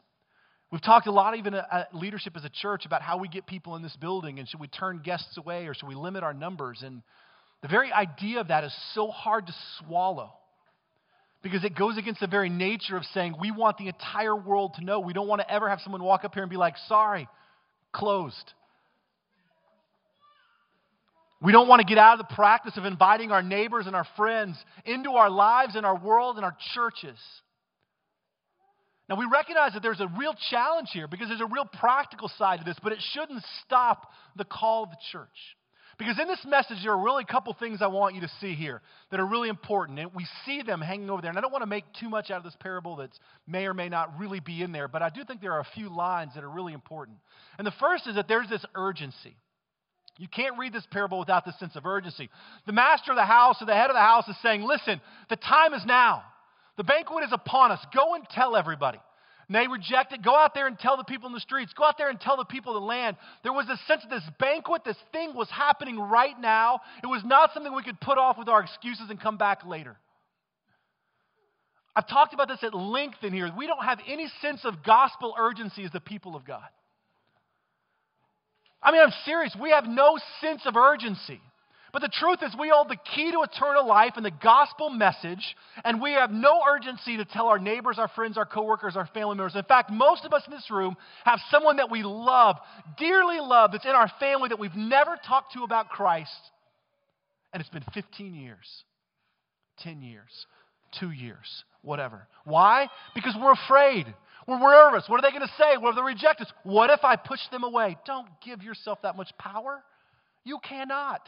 We've 0.71 0.83
talked 0.83 1.09
a 1.09 1.13
lot, 1.13 1.37
even 1.37 1.55
at 1.55 1.93
leadership 1.93 2.37
as 2.37 2.45
a 2.45 2.51
church, 2.51 2.87
about 2.87 3.03
how 3.03 3.19
we 3.19 3.27
get 3.27 3.47
people 3.47 3.75
in 3.75 3.83
this 3.83 3.97
building 3.97 4.39
and 4.39 4.49
should 4.49 4.61
we 4.61 4.69
turn 4.69 5.01
guests 5.03 5.37
away 5.37 5.67
or 5.67 5.75
should 5.75 5.89
we 5.89 5.97
limit 5.97 6.23
our 6.23 6.35
numbers? 6.35 6.85
And 6.85 7.03
the 7.67 7.71
very 7.71 7.93
idea 7.93 8.39
of 8.39 8.49
that 8.49 8.63
is 8.63 8.73
so 8.95 9.09
hard 9.09 9.49
to 9.49 9.55
swallow 9.79 10.33
because 11.43 11.65
it 11.65 11.75
goes 11.77 11.99
against 11.99 12.21
the 12.21 12.29
very 12.29 12.49
nature 12.49 12.97
of 12.97 13.03
saying 13.13 13.35
we 13.41 13.51
want 13.51 13.77
the 13.77 13.89
entire 13.89 14.37
world 14.37 14.75
to 14.79 14.85
know. 14.85 15.01
We 15.01 15.13
don't 15.13 15.27
want 15.27 15.41
to 15.41 15.51
ever 15.53 15.69
have 15.69 15.81
someone 15.81 16.01
walk 16.01 16.25
up 16.25 16.33
here 16.33 16.45
and 16.45 16.51
be 16.51 16.57
like, 16.57 16.75
sorry, 16.87 17.27
closed. 17.93 18.53
We 21.43 21.51
don't 21.51 21.67
want 21.67 21.81
to 21.81 21.87
get 21.87 21.99
out 21.99 22.21
of 22.21 22.29
the 22.29 22.35
practice 22.37 22.77
of 22.77 22.85
inviting 22.85 23.33
our 23.33 23.43
neighbors 23.43 23.89
and 23.89 23.97
our 23.97 24.07
friends 24.17 24.57
into 24.85 25.11
our 25.11 25.29
lives 25.29 25.75
and 25.75 25.85
our 25.85 25.99
world 25.99 26.37
and 26.37 26.45
our 26.45 26.57
churches. 26.73 27.19
Now, 29.09 29.17
we 29.17 29.27
recognize 29.33 29.73
that 29.73 29.83
there's 29.83 30.01
a 30.01 30.09
real 30.17 30.37
challenge 30.51 30.91
here 30.93 31.09
because 31.09 31.27
there's 31.27 31.41
a 31.41 31.53
real 31.53 31.69
practical 31.81 32.31
side 32.39 32.61
to 32.61 32.65
this, 32.65 32.77
but 32.81 32.93
it 32.93 33.03
shouldn't 33.13 33.43
stop 33.65 34.09
the 34.37 34.45
call 34.45 34.85
of 34.85 34.91
the 34.91 34.97
church. 35.11 35.57
Because 35.99 36.19
in 36.21 36.29
this 36.29 36.45
message, 36.47 36.79
there 36.83 36.93
are 36.93 37.03
really 37.03 37.25
a 37.27 37.33
couple 37.33 37.55
things 37.55 37.81
I 37.81 37.87
want 37.87 38.15
you 38.15 38.21
to 38.21 38.31
see 38.41 38.55
here 38.55 38.83
that 39.11 39.19
are 39.19 39.27
really 39.27 39.49
important. 39.49 39.99
And 39.99 40.11
we 40.15 40.27
see 40.45 40.61
them 40.61 40.83
hanging 40.83 41.09
over 41.09 41.23
there. 41.23 41.31
And 41.31 41.39
I 41.39 41.41
don't 41.41 41.53
want 41.53 41.63
to 41.63 41.69
make 41.69 41.85
too 41.99 42.11
much 42.11 42.31
out 42.31 42.39
of 42.39 42.45
this 42.45 42.57
parable 42.61 42.97
that 42.97 43.11
may 43.47 43.65
or 43.65 43.73
may 43.73 43.89
not 43.89 44.19
really 44.19 44.41
be 44.41 44.63
in 44.63 44.73
there, 44.73 44.89
but 44.89 45.01
I 45.03 45.09
do 45.09 45.25
think 45.25 45.41
there 45.41 45.53
are 45.53 45.61
a 45.61 45.69
few 45.75 45.89
lines 45.89 46.33
that 46.35 46.45
are 46.45 46.51
really 46.51 46.75
important. 46.75 47.17
And 47.57 47.67
the 47.67 47.73
first 47.81 48.07
is 48.07 48.17
that 48.17 48.29
there's 48.29 48.49
this 48.51 48.65
urgency. 48.75 49.37
You 50.19 50.29
can't 50.29 50.59
read 50.59 50.73
this 50.73 50.87
parable 50.91 51.19
without 51.19 51.45
this 51.45 51.59
sense 51.59 51.77
of 51.77 51.87
urgency. 51.87 52.29
The 52.67 52.73
master 52.73 53.13
of 53.13 53.17
the 53.17 53.25
house 53.25 53.57
or 53.61 53.67
the 53.67 53.75
head 53.75 53.91
of 53.91 53.95
the 53.95 54.01
house 54.01 54.29
is 54.29 54.37
saying, 54.43 54.63
Listen, 54.63 55.01
the 55.31 55.37
time 55.37 55.73
is 55.75 55.85
now. 55.87 56.23
The 56.77 56.85
banquet 56.85 57.25
is 57.25 57.33
upon 57.33 57.71
us. 57.71 57.85
Go 57.95 58.15
and 58.15 58.25
tell 58.31 58.57
everybody. 58.57 58.99
And 59.49 59.55
they 59.55 59.69
reject 59.69 60.13
it. 60.13 60.23
Go 60.25 60.35
out 60.35 60.55
there 60.55 60.67
and 60.67 60.79
tell 60.79 60.97
the 60.97 61.05
people 61.05 61.29
in 61.29 61.33
the 61.33 61.41
streets. 61.41 61.73
Go 61.77 61.85
out 61.85 61.97
there 61.99 62.09
and 62.09 62.21
tell 62.21 62.37
the 62.37 62.45
people 62.45 62.77
of 62.77 62.83
the 62.83 62.87
land. 62.87 63.17
There 63.45 63.53
was 63.53 63.67
a 63.69 63.77
sense 63.87 64.03
of 64.03 64.11
this 64.11 64.25
banquet, 64.41 64.83
this 64.85 64.97
thing 65.13 65.35
was 65.35 65.49
happening 65.51 65.99
right 65.99 66.39
now. 66.41 66.81
It 67.03 67.07
was 67.07 67.23
not 67.25 67.53
something 67.55 67.75
we 67.75 67.85
could 67.85 68.01
put 68.01 68.19
off 68.19 68.39
with 68.39 68.49
our 68.49 68.63
excuses 68.63 69.09
and 69.09 69.21
come 69.21 69.37
back 69.37 69.65
later. 69.65 69.97
I've 71.95 72.09
talked 72.09 72.35
about 72.35 72.49
this 72.49 72.63
at 72.63 72.75
length 72.75 73.23
in 73.23 73.33
here. 73.33 73.51
We 73.57 73.67
don't 73.67 73.85
have 73.85 74.01
any 74.07 74.29
sense 74.43 74.61
of 74.65 74.85
gospel 74.85 75.35
urgency 75.39 75.85
as 75.85 75.93
the 75.93 76.01
people 76.01 76.37
of 76.37 76.45
God. 76.45 76.69
I 78.83 78.93
mean, 78.93 79.01
I'm 79.01 79.13
serious. 79.25 79.57
We 79.61 79.71
have 79.71 79.87
no 79.87 80.19
sense 80.41 80.63
of 80.67 80.77
urgency. 80.77 81.41
But 81.97 82.03
the 82.03 82.09
truth 82.09 82.41
is, 82.43 82.55
we 82.61 82.69
hold 82.69 82.91
the 82.91 82.99
key 83.15 83.33
to 83.33 83.41
eternal 83.41 83.87
life 83.87 84.13
and 84.17 84.25
the 84.27 84.31
gospel 84.31 84.91
message, 84.91 85.57
and 85.83 85.99
we 85.99 86.13
have 86.13 86.31
no 86.31 86.61
urgency 86.69 87.17
to 87.17 87.25
tell 87.25 87.47
our 87.47 87.59
neighbors, 87.59 87.99
our 87.99 88.09
friends, 88.09 88.37
our 88.37 88.45
coworkers, 88.45 88.97
our 88.99 89.07
family 89.15 89.35
members. 89.35 89.57
In 89.57 89.63
fact, 89.63 89.91
most 89.91 90.27
of 90.27 90.35
us 90.35 90.43
in 90.47 90.53
this 90.53 90.71
room 90.71 90.95
have 91.25 91.41
someone 91.51 91.77
that 91.79 91.91
we 91.91 92.03
love, 92.03 92.57
dearly 92.99 93.41
love, 93.41 93.73
that's 93.73 93.87
in 93.87 93.93
our 93.93 94.13
family 94.21 94.51
that 94.51 94.59
we've 94.59 94.77
never 94.77 95.17
talked 95.27 95.55
to 95.55 95.63
about 95.63 95.89
Christ, 95.89 96.37
and 97.55 97.63
it's 97.63 97.71
been 97.71 97.83
15 97.95 98.35
years, 98.35 98.85
10 99.79 100.03
years, 100.03 100.45
two 101.01 101.13
years, 101.13 101.65
whatever. 101.81 102.29
Why? 102.45 102.91
Because 103.15 103.35
we're 103.41 103.55
afraid. 103.55 104.05
We're 104.47 104.59
nervous. 104.59 105.05
What 105.07 105.21
are 105.21 105.23
they 105.23 105.35
going 105.35 105.49
to 105.49 105.55
say? 105.57 105.79
What 105.79 105.89
if 105.89 105.97
they 105.97 106.03
reject 106.03 106.43
us? 106.43 106.53
What 106.63 106.91
if 106.91 107.05
I 107.05 107.17
push 107.17 107.41
them 107.51 107.65
away? 107.65 107.97
Don't 108.05 108.29
give 108.45 108.63
yourself 108.63 108.99
that 109.01 109.17
much 109.17 109.31
power. 109.39 109.83
You 110.45 110.59
cannot. 110.63 111.23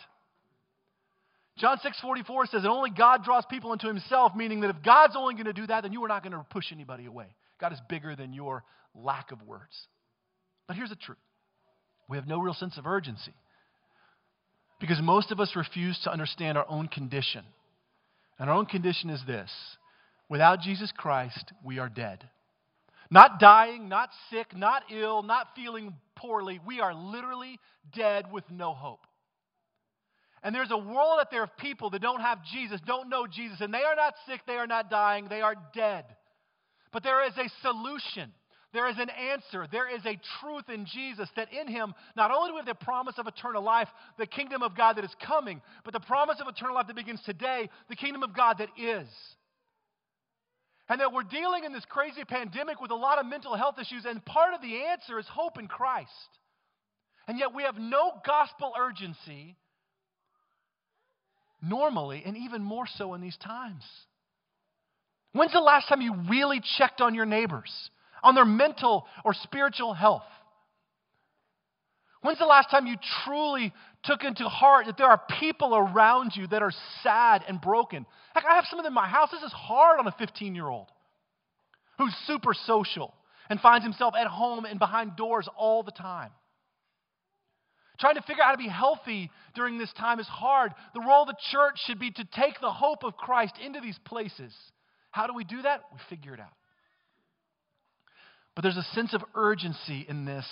John 1.58 1.78
6:44 1.78 2.46
says 2.46 2.62
that 2.62 2.70
only 2.70 2.90
God 2.90 3.24
draws 3.24 3.44
people 3.46 3.72
into 3.72 3.88
himself, 3.88 4.34
meaning 4.34 4.60
that 4.60 4.70
if 4.70 4.82
God's 4.82 5.16
only 5.16 5.34
going 5.34 5.46
to 5.46 5.52
do 5.52 5.66
that, 5.66 5.82
then 5.82 5.92
you 5.92 6.02
are 6.04 6.08
not 6.08 6.22
going 6.22 6.32
to 6.32 6.46
push 6.50 6.72
anybody 6.72 7.06
away. 7.06 7.26
God 7.60 7.72
is 7.72 7.80
bigger 7.88 8.14
than 8.14 8.32
your 8.32 8.62
lack 8.94 9.32
of 9.32 9.42
words. 9.42 9.88
But 10.66 10.76
here's 10.76 10.90
the 10.90 10.96
truth. 10.96 11.18
We 12.08 12.16
have 12.16 12.26
no 12.26 12.38
real 12.38 12.54
sense 12.54 12.78
of 12.78 12.86
urgency. 12.86 13.34
Because 14.80 15.00
most 15.02 15.32
of 15.32 15.40
us 15.40 15.56
refuse 15.56 15.98
to 16.04 16.12
understand 16.12 16.56
our 16.56 16.66
own 16.68 16.86
condition. 16.86 17.44
And 18.38 18.48
our 18.48 18.54
own 18.54 18.66
condition 18.66 19.10
is 19.10 19.20
this 19.26 19.50
without 20.28 20.60
Jesus 20.60 20.92
Christ, 20.96 21.52
we 21.64 21.80
are 21.80 21.88
dead. 21.88 22.22
Not 23.10 23.40
dying, 23.40 23.88
not 23.88 24.10
sick, 24.30 24.54
not 24.54 24.82
ill, 24.92 25.22
not 25.22 25.48
feeling 25.56 25.94
poorly. 26.14 26.60
We 26.64 26.80
are 26.80 26.94
literally 26.94 27.58
dead 27.92 28.30
with 28.30 28.44
no 28.50 28.74
hope. 28.74 29.00
And 30.42 30.54
there's 30.54 30.70
a 30.70 30.78
world 30.78 31.18
out 31.20 31.30
there 31.30 31.42
of 31.42 31.56
people 31.56 31.90
that 31.90 32.02
don't 32.02 32.20
have 32.20 32.38
Jesus, 32.52 32.80
don't 32.86 33.08
know 33.08 33.26
Jesus, 33.26 33.60
and 33.60 33.72
they 33.72 33.82
are 33.82 33.96
not 33.96 34.14
sick, 34.28 34.40
they 34.46 34.54
are 34.54 34.66
not 34.66 34.90
dying, 34.90 35.26
they 35.28 35.40
are 35.40 35.54
dead. 35.74 36.04
But 36.92 37.02
there 37.02 37.26
is 37.26 37.36
a 37.36 37.48
solution. 37.62 38.32
There 38.72 38.88
is 38.88 38.96
an 38.98 39.08
answer. 39.10 39.66
There 39.70 39.88
is 39.88 40.04
a 40.04 40.18
truth 40.40 40.68
in 40.68 40.84
Jesus 40.86 41.28
that 41.36 41.52
in 41.52 41.68
Him, 41.68 41.94
not 42.16 42.30
only 42.30 42.50
do 42.50 42.54
we 42.54 42.58
have 42.58 42.66
the 42.66 42.74
promise 42.74 43.14
of 43.18 43.26
eternal 43.26 43.62
life, 43.62 43.88
the 44.18 44.26
kingdom 44.26 44.62
of 44.62 44.76
God 44.76 44.96
that 44.96 45.04
is 45.04 45.14
coming, 45.26 45.62
but 45.84 45.94
the 45.94 46.00
promise 46.00 46.36
of 46.40 46.48
eternal 46.48 46.74
life 46.74 46.86
that 46.86 46.96
begins 46.96 47.22
today, 47.24 47.70
the 47.88 47.96
kingdom 47.96 48.22
of 48.22 48.36
God 48.36 48.58
that 48.58 48.68
is. 48.78 49.08
And 50.90 51.00
that 51.00 51.12
we're 51.12 51.22
dealing 51.22 51.64
in 51.64 51.72
this 51.72 51.84
crazy 51.88 52.24
pandemic 52.24 52.80
with 52.80 52.90
a 52.90 52.94
lot 52.94 53.18
of 53.18 53.26
mental 53.26 53.56
health 53.56 53.76
issues, 53.80 54.04
and 54.04 54.24
part 54.24 54.54
of 54.54 54.62
the 54.62 54.84
answer 54.86 55.18
is 55.18 55.26
hope 55.28 55.58
in 55.58 55.66
Christ. 55.66 56.10
And 57.26 57.38
yet 57.38 57.54
we 57.54 57.62
have 57.64 57.76
no 57.76 58.12
gospel 58.24 58.72
urgency 58.78 59.56
normally, 61.62 62.22
and 62.24 62.36
even 62.36 62.62
more 62.62 62.86
so 62.96 63.14
in 63.14 63.20
these 63.20 63.36
times. 63.36 63.82
When's 65.32 65.52
the 65.52 65.60
last 65.60 65.88
time 65.88 66.00
you 66.00 66.14
really 66.28 66.60
checked 66.78 67.00
on 67.00 67.14
your 67.14 67.26
neighbors, 67.26 67.70
on 68.22 68.34
their 68.34 68.44
mental 68.44 69.06
or 69.24 69.34
spiritual 69.34 69.94
health? 69.94 70.22
When's 72.20 72.38
the 72.38 72.46
last 72.46 72.70
time 72.70 72.86
you 72.86 72.96
truly 73.24 73.72
took 74.04 74.24
into 74.24 74.44
heart 74.44 74.86
that 74.86 74.96
there 74.96 75.06
are 75.06 75.20
people 75.38 75.76
around 75.76 76.32
you 76.34 76.46
that 76.48 76.62
are 76.62 76.72
sad 77.02 77.44
and 77.46 77.60
broken? 77.60 78.06
Heck, 78.34 78.44
I 78.44 78.56
have 78.56 78.64
some 78.68 78.78
of 78.78 78.84
them 78.84 78.90
in 78.90 78.94
my 78.94 79.08
house. 79.08 79.30
This 79.30 79.42
is 79.42 79.52
hard 79.52 80.00
on 80.00 80.06
a 80.06 80.12
15 80.18 80.54
year 80.54 80.66
old 80.66 80.88
who's 81.98 82.14
super 82.26 82.54
social 82.54 83.14
and 83.50 83.60
finds 83.60 83.84
himself 83.84 84.14
at 84.18 84.26
home 84.26 84.64
and 84.64 84.78
behind 84.78 85.16
doors 85.16 85.48
all 85.56 85.82
the 85.82 85.92
time. 85.92 86.30
Trying 88.00 88.14
to 88.14 88.22
figure 88.22 88.42
out 88.42 88.46
how 88.46 88.52
to 88.52 88.58
be 88.58 88.68
healthy 88.68 89.30
during 89.54 89.76
this 89.76 89.92
time 89.94 90.20
is 90.20 90.26
hard. 90.28 90.72
The 90.94 91.00
role 91.00 91.22
of 91.22 91.28
the 91.28 91.36
church 91.50 91.78
should 91.84 91.98
be 91.98 92.10
to 92.12 92.24
take 92.24 92.60
the 92.60 92.70
hope 92.70 93.02
of 93.02 93.16
Christ 93.16 93.54
into 93.64 93.80
these 93.80 93.98
places. 94.04 94.52
How 95.10 95.26
do 95.26 95.34
we 95.34 95.44
do 95.44 95.62
that? 95.62 95.82
We 95.92 95.98
figure 96.08 96.34
it 96.34 96.40
out. 96.40 96.52
But 98.54 98.62
there's 98.62 98.76
a 98.76 98.94
sense 98.94 99.14
of 99.14 99.22
urgency 99.34 100.06
in 100.08 100.24
this 100.24 100.46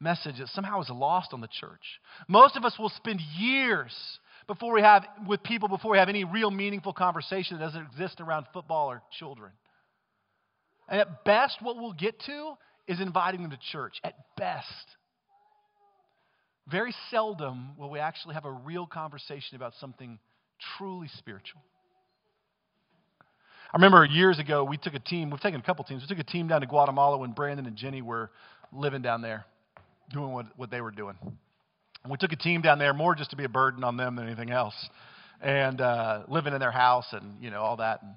message 0.00 0.38
that 0.38 0.48
somehow 0.48 0.80
is 0.82 0.90
lost 0.90 1.32
on 1.32 1.40
the 1.40 1.48
church. 1.48 2.00
Most 2.28 2.56
of 2.56 2.64
us 2.64 2.78
will 2.78 2.90
spend 2.90 3.20
years 3.38 3.94
before 4.46 4.74
we 4.74 4.82
have 4.82 5.04
with 5.26 5.42
people 5.42 5.68
before 5.68 5.92
we 5.92 5.98
have 5.98 6.08
any 6.08 6.24
real 6.24 6.50
meaningful 6.50 6.92
conversation 6.92 7.58
that 7.58 7.64
doesn't 7.64 7.86
exist 7.92 8.20
around 8.20 8.46
football 8.52 8.90
or 8.90 9.02
children. 9.18 9.52
And 10.88 11.00
at 11.00 11.24
best, 11.24 11.58
what 11.62 11.76
we'll 11.76 11.94
get 11.94 12.20
to 12.26 12.54
is 12.86 13.00
inviting 13.00 13.42
them 13.42 13.50
to 13.50 13.58
church. 13.72 13.94
At 14.04 14.14
best. 14.36 14.96
Very 16.70 16.94
seldom 17.10 17.76
will 17.76 17.90
we 17.90 17.98
actually 17.98 18.34
have 18.34 18.46
a 18.46 18.50
real 18.50 18.86
conversation 18.86 19.56
about 19.56 19.74
something 19.80 20.18
truly 20.78 21.08
spiritual. 21.18 21.60
I 23.72 23.76
remember 23.76 24.04
years 24.04 24.38
ago, 24.38 24.64
we 24.64 24.76
took 24.76 24.94
a 24.94 25.00
team, 25.00 25.30
we've 25.30 25.40
taken 25.40 25.60
a 25.60 25.62
couple 25.62 25.84
teams, 25.84 26.02
we 26.02 26.06
took 26.08 26.24
a 26.24 26.30
team 26.30 26.46
down 26.48 26.60
to 26.60 26.66
Guatemala 26.66 27.18
when 27.18 27.32
Brandon 27.32 27.66
and 27.66 27.76
Jenny 27.76 28.02
were 28.02 28.30
living 28.72 29.02
down 29.02 29.20
there, 29.20 29.44
doing 30.12 30.32
what, 30.32 30.46
what 30.56 30.70
they 30.70 30.80
were 30.80 30.92
doing. 30.92 31.16
And 31.20 32.10
we 32.10 32.16
took 32.16 32.32
a 32.32 32.36
team 32.36 32.62
down 32.62 32.78
there 32.78 32.94
more 32.94 33.14
just 33.14 33.30
to 33.30 33.36
be 33.36 33.44
a 33.44 33.48
burden 33.48 33.82
on 33.82 33.96
them 33.96 34.16
than 34.16 34.26
anything 34.26 34.50
else, 34.50 34.74
and 35.40 35.80
uh, 35.80 36.22
living 36.28 36.54
in 36.54 36.60
their 36.60 36.70
house 36.70 37.06
and, 37.12 37.42
you 37.42 37.50
know, 37.50 37.60
all 37.60 37.76
that. 37.78 38.00
And, 38.02 38.14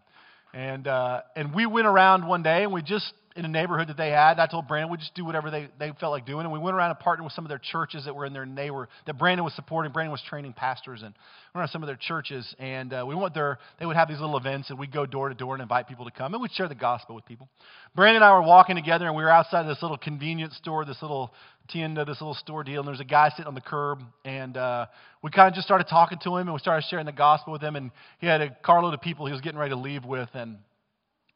and, 0.53 0.87
uh, 0.87 1.21
and 1.35 1.55
we 1.55 1.65
went 1.65 1.87
around 1.87 2.27
one 2.27 2.43
day 2.43 2.63
and 2.63 2.71
we 2.71 2.81
just 2.81 3.11
in 3.37 3.45
a 3.45 3.47
neighborhood 3.47 3.89
that 3.89 3.97
they 3.97 4.09
had. 4.09 4.39
I 4.39 4.47
told 4.47 4.67
Brandon 4.67 4.89
we'd 4.89 4.99
just 4.99 5.13
do 5.13 5.23
whatever 5.23 5.51
they, 5.51 5.69
they 5.77 5.91
felt 5.99 6.11
like 6.11 6.25
doing. 6.25 6.43
And 6.43 6.51
we 6.51 6.57
went 6.57 6.75
around 6.75 6.89
and 6.89 6.99
partnered 6.99 7.23
with 7.23 7.33
some 7.33 7.45
of 7.45 7.49
their 7.49 7.59
churches 7.59 8.05
that 8.05 8.15
were 8.15 8.25
in 8.25 8.55
they 8.55 8.71
were, 8.71 8.89
that 9.05 9.19
Brandon 9.19 9.45
was 9.45 9.53
supporting. 9.53 9.91
Brandon 9.91 10.11
was 10.11 10.23
training 10.27 10.53
pastors 10.53 11.03
and 11.03 11.13
we 11.13 11.59
went 11.59 11.61
around 11.61 11.67
some 11.69 11.83
of 11.83 11.87
their 11.87 11.99
churches. 12.01 12.55
And 12.57 12.91
uh, 12.91 13.05
we 13.07 13.13
went 13.13 13.35
there, 13.35 13.59
they 13.79 13.85
would 13.85 13.95
have 13.95 14.09
these 14.09 14.19
little 14.19 14.37
events 14.37 14.71
and 14.71 14.79
we'd 14.79 14.91
go 14.91 15.05
door 15.05 15.29
to 15.29 15.35
door 15.35 15.53
and 15.53 15.61
invite 15.61 15.87
people 15.87 16.05
to 16.05 16.11
come 16.11 16.33
and 16.33 16.41
we'd 16.41 16.51
share 16.51 16.67
the 16.67 16.75
gospel 16.75 17.13
with 17.13 17.25
people. 17.25 17.47
Brandon 17.95 18.23
and 18.23 18.25
I 18.25 18.33
were 18.33 18.41
walking 18.41 18.75
together 18.75 19.05
and 19.05 19.15
we 19.15 19.21
were 19.21 19.29
outside 19.29 19.67
this 19.67 19.83
little 19.83 19.97
convenience 19.97 20.57
store, 20.57 20.83
this 20.83 21.01
little 21.03 21.31
tienda, 21.69 22.05
this 22.05 22.19
little 22.19 22.35
store 22.35 22.63
deal. 22.63 22.81
And 22.81 22.87
there's 22.87 22.99
a 22.99 23.05
guy 23.05 23.29
sitting 23.29 23.45
on 23.45 23.55
the 23.55 23.61
curb 23.61 24.01
and 24.25 24.57
uh, 24.57 24.87
we 25.21 25.29
kind 25.29 25.47
of 25.47 25.53
just 25.53 25.67
started 25.67 25.87
talking 25.87 26.17
to 26.23 26.37
him 26.37 26.47
and 26.47 26.53
we 26.53 26.59
started 26.59 26.87
sharing 26.89 27.05
the 27.05 27.11
gospel 27.11 27.53
with 27.53 27.61
him. 27.61 27.75
And 27.75 27.91
he 28.17 28.25
had 28.25 28.41
a 28.41 28.49
carload 28.63 28.95
of 28.95 29.01
people 29.01 29.27
he 29.27 29.31
was 29.31 29.41
getting 29.41 29.59
ready 29.59 29.71
to 29.71 29.79
leave 29.79 30.05
with. 30.05 30.29
And 30.33 30.57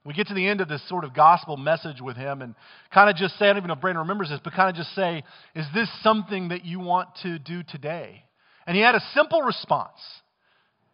we 0.04 0.14
get 0.14 0.28
to 0.28 0.34
the 0.34 0.48
end 0.48 0.62
of 0.62 0.68
this 0.68 0.88
sort 0.90 1.04
of 1.04 1.14
gospel 1.14 1.58
message 1.58 2.02
with 2.02 2.18
him 2.18 2.42
and 2.42 2.56
kind 2.94 3.10
of 3.10 3.16
just 3.16 3.38
say, 3.38 3.46
I 3.46 3.50
don't 3.50 3.58
even 3.58 3.68
know 3.68 3.76
if 3.76 3.82
Brandon 3.82 4.02
remembers 4.02 4.30
this, 4.30 4.40
but 4.44 4.54
kind 4.54 4.70
of 4.70 4.76
just 4.76 4.96
say, 4.96 5.24
Is 5.56 5.66
this 5.74 5.90
something 6.02 6.50
that 6.50 6.66
you 6.66 6.80
want 6.80 7.10
to 7.24 7.38
do 7.38 7.62
today? 7.64 8.24
And 8.66 8.76
he 8.76 8.82
had 8.82 8.96
a 8.96 9.02
simple 9.14 9.42
response. 9.42 10.00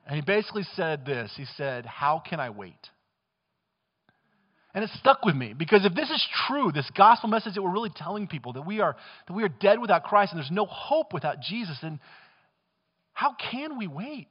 And 0.05 0.15
he 0.15 0.21
basically 0.21 0.63
said 0.75 1.05
this 1.05 1.31
He 1.37 1.45
said, 1.55 1.85
How 1.85 2.21
can 2.25 2.39
I 2.39 2.49
wait? 2.49 2.89
And 4.73 4.83
it 4.83 4.91
stuck 4.99 5.25
with 5.25 5.35
me 5.35 5.53
because 5.57 5.85
if 5.85 5.95
this 5.95 6.09
is 6.09 6.27
true, 6.47 6.71
this 6.71 6.89
gospel 6.95 7.29
message 7.29 7.55
that 7.55 7.63
we're 7.63 7.71
really 7.71 7.91
telling 7.95 8.27
people 8.27 8.53
that 8.53 8.65
we 8.65 8.79
are, 8.79 8.95
that 9.27 9.33
we 9.33 9.43
are 9.43 9.49
dead 9.49 9.79
without 9.79 10.03
Christ 10.03 10.33
and 10.33 10.39
there's 10.39 10.51
no 10.51 10.65
hope 10.65 11.13
without 11.13 11.41
Jesus, 11.41 11.77
then 11.81 11.99
how 13.13 13.35
can 13.51 13.79
we 13.79 13.87
wait? 13.87 14.27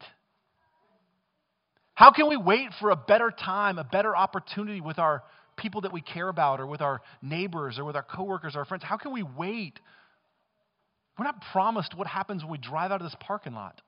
How 1.97 2.11
can 2.13 2.29
we 2.29 2.37
wait 2.37 2.69
for 2.79 2.91
a 2.91 2.97
better 2.97 3.31
time, 3.31 3.79
a 3.79 3.85
better 3.85 4.15
opportunity 4.15 4.83
with 4.83 4.99
our 4.99 5.23
people 5.57 5.81
that 5.81 5.95
we 5.95 6.03
care 6.03 6.29
about 6.29 6.61
or 6.61 6.67
with 6.67 6.83
our 6.83 7.01
neighbors 7.23 7.79
or 7.79 7.85
with 7.87 7.97
our 7.97 8.03
coworkers 8.03 8.55
or 8.55 8.61
our 8.61 8.65
friends? 8.67 8.85
How 8.85 8.99
can 8.99 9.13
we 9.13 9.23
wait? 9.23 9.81
We're 11.19 11.25
not 11.25 11.43
promised 11.53 11.95
what 11.97 12.07
happens 12.07 12.43
when 12.43 12.53
we 12.53 12.59
drive 12.59 12.93
out 12.93 13.01
of 13.01 13.07
this 13.07 13.17
parking 13.19 13.55
lot. 13.55 13.81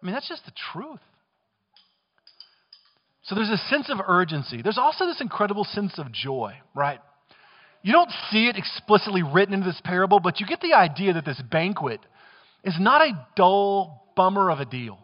I 0.00 0.06
mean, 0.06 0.14
that's 0.14 0.28
just 0.28 0.44
the 0.44 0.52
truth. 0.72 1.00
So 3.24 3.34
there's 3.34 3.50
a 3.50 3.58
sense 3.68 3.90
of 3.90 3.98
urgency. 4.06 4.62
There's 4.62 4.78
also 4.78 5.06
this 5.06 5.20
incredible 5.20 5.64
sense 5.64 5.98
of 5.98 6.12
joy, 6.12 6.54
right? 6.72 7.00
You 7.82 7.92
don't 7.92 8.12
see 8.30 8.46
it 8.46 8.56
explicitly 8.56 9.24
written 9.24 9.54
into 9.54 9.66
this 9.66 9.80
parable, 9.82 10.20
but 10.20 10.38
you 10.38 10.46
get 10.46 10.60
the 10.60 10.74
idea 10.74 11.14
that 11.14 11.24
this 11.24 11.42
banquet 11.50 11.98
is 12.62 12.76
not 12.78 13.02
a 13.02 13.26
dull 13.34 14.12
bummer 14.14 14.52
of 14.52 14.60
a 14.60 14.64
deal. 14.64 15.00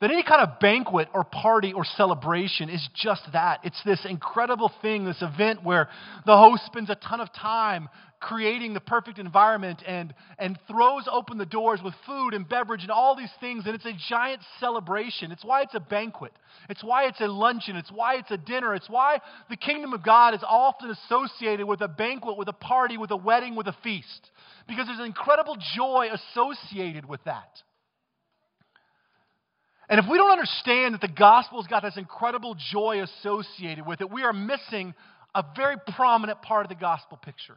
That 0.00 0.10
any 0.10 0.22
kind 0.22 0.42
of 0.42 0.60
banquet 0.60 1.08
or 1.14 1.24
party 1.24 1.72
or 1.72 1.84
celebration 1.84 2.68
is 2.68 2.86
just 2.94 3.22
that. 3.32 3.60
It's 3.64 3.80
this 3.84 4.04
incredible 4.06 4.70
thing, 4.82 5.06
this 5.06 5.22
event 5.22 5.64
where 5.64 5.88
the 6.26 6.36
host 6.36 6.66
spends 6.66 6.90
a 6.90 6.96
ton 6.96 7.20
of 7.20 7.32
time 7.32 7.88
creating 8.20 8.74
the 8.74 8.80
perfect 8.80 9.18
environment 9.18 9.82
and, 9.86 10.12
and 10.38 10.58
throws 10.68 11.08
open 11.10 11.38
the 11.38 11.46
doors 11.46 11.80
with 11.82 11.94
food 12.06 12.34
and 12.34 12.46
beverage 12.48 12.82
and 12.82 12.90
all 12.90 13.16
these 13.16 13.30
things. 13.40 13.64
And 13.66 13.74
it's 13.74 13.86
a 13.86 13.96
giant 14.08 14.42
celebration. 14.60 15.32
It's 15.32 15.44
why 15.44 15.62
it's 15.62 15.74
a 15.74 15.80
banquet. 15.80 16.32
It's 16.68 16.84
why 16.84 17.06
it's 17.06 17.20
a 17.20 17.26
luncheon. 17.26 17.76
It's 17.76 17.90
why 17.90 18.16
it's 18.16 18.30
a 18.30 18.36
dinner. 18.36 18.74
It's 18.74 18.90
why 18.90 19.20
the 19.48 19.56
kingdom 19.56 19.94
of 19.94 20.02
God 20.02 20.34
is 20.34 20.40
often 20.46 20.90
associated 20.90 21.66
with 21.66 21.80
a 21.80 21.88
banquet, 21.88 22.36
with 22.36 22.48
a 22.48 22.54
party, 22.54 22.98
with 22.98 23.12
a 23.12 23.16
wedding, 23.16 23.56
with 23.56 23.66
a 23.66 23.76
feast. 23.82 24.30
Because 24.68 24.86
there's 24.86 24.98
an 24.98 25.06
incredible 25.06 25.56
joy 25.74 26.08
associated 26.12 27.06
with 27.06 27.22
that. 27.24 27.48
And 29.88 30.00
if 30.00 30.06
we 30.10 30.18
don't 30.18 30.30
understand 30.30 30.94
that 30.94 31.00
the 31.00 31.08
gospel's 31.08 31.66
got 31.66 31.82
this 31.82 31.96
incredible 31.96 32.56
joy 32.72 33.02
associated 33.02 33.86
with 33.86 34.00
it, 34.00 34.10
we 34.10 34.22
are 34.22 34.32
missing 34.32 34.94
a 35.34 35.44
very 35.54 35.76
prominent 35.94 36.42
part 36.42 36.64
of 36.64 36.70
the 36.70 36.74
gospel 36.74 37.18
picture, 37.18 37.56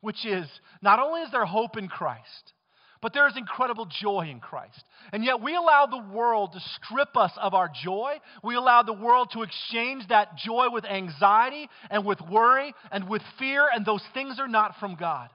which 0.00 0.24
is 0.24 0.46
not 0.82 1.00
only 1.00 1.22
is 1.22 1.32
there 1.32 1.44
hope 1.44 1.76
in 1.76 1.88
Christ, 1.88 2.52
but 3.00 3.14
there 3.14 3.28
is 3.28 3.36
incredible 3.36 3.86
joy 4.00 4.28
in 4.30 4.40
Christ. 4.40 4.82
And 5.12 5.24
yet 5.24 5.40
we 5.40 5.54
allow 5.54 5.86
the 5.86 6.12
world 6.12 6.52
to 6.52 6.60
strip 6.60 7.16
us 7.16 7.32
of 7.40 7.54
our 7.54 7.70
joy. 7.82 8.14
We 8.42 8.56
allow 8.56 8.82
the 8.82 8.92
world 8.92 9.30
to 9.32 9.42
exchange 9.42 10.08
that 10.08 10.36
joy 10.36 10.66
with 10.70 10.84
anxiety 10.84 11.68
and 11.90 12.04
with 12.04 12.20
worry 12.20 12.74
and 12.90 13.08
with 13.08 13.22
fear, 13.38 13.68
and 13.72 13.86
those 13.86 14.02
things 14.14 14.38
are 14.40 14.48
not 14.48 14.74
from 14.80 14.96
God. 14.96 15.30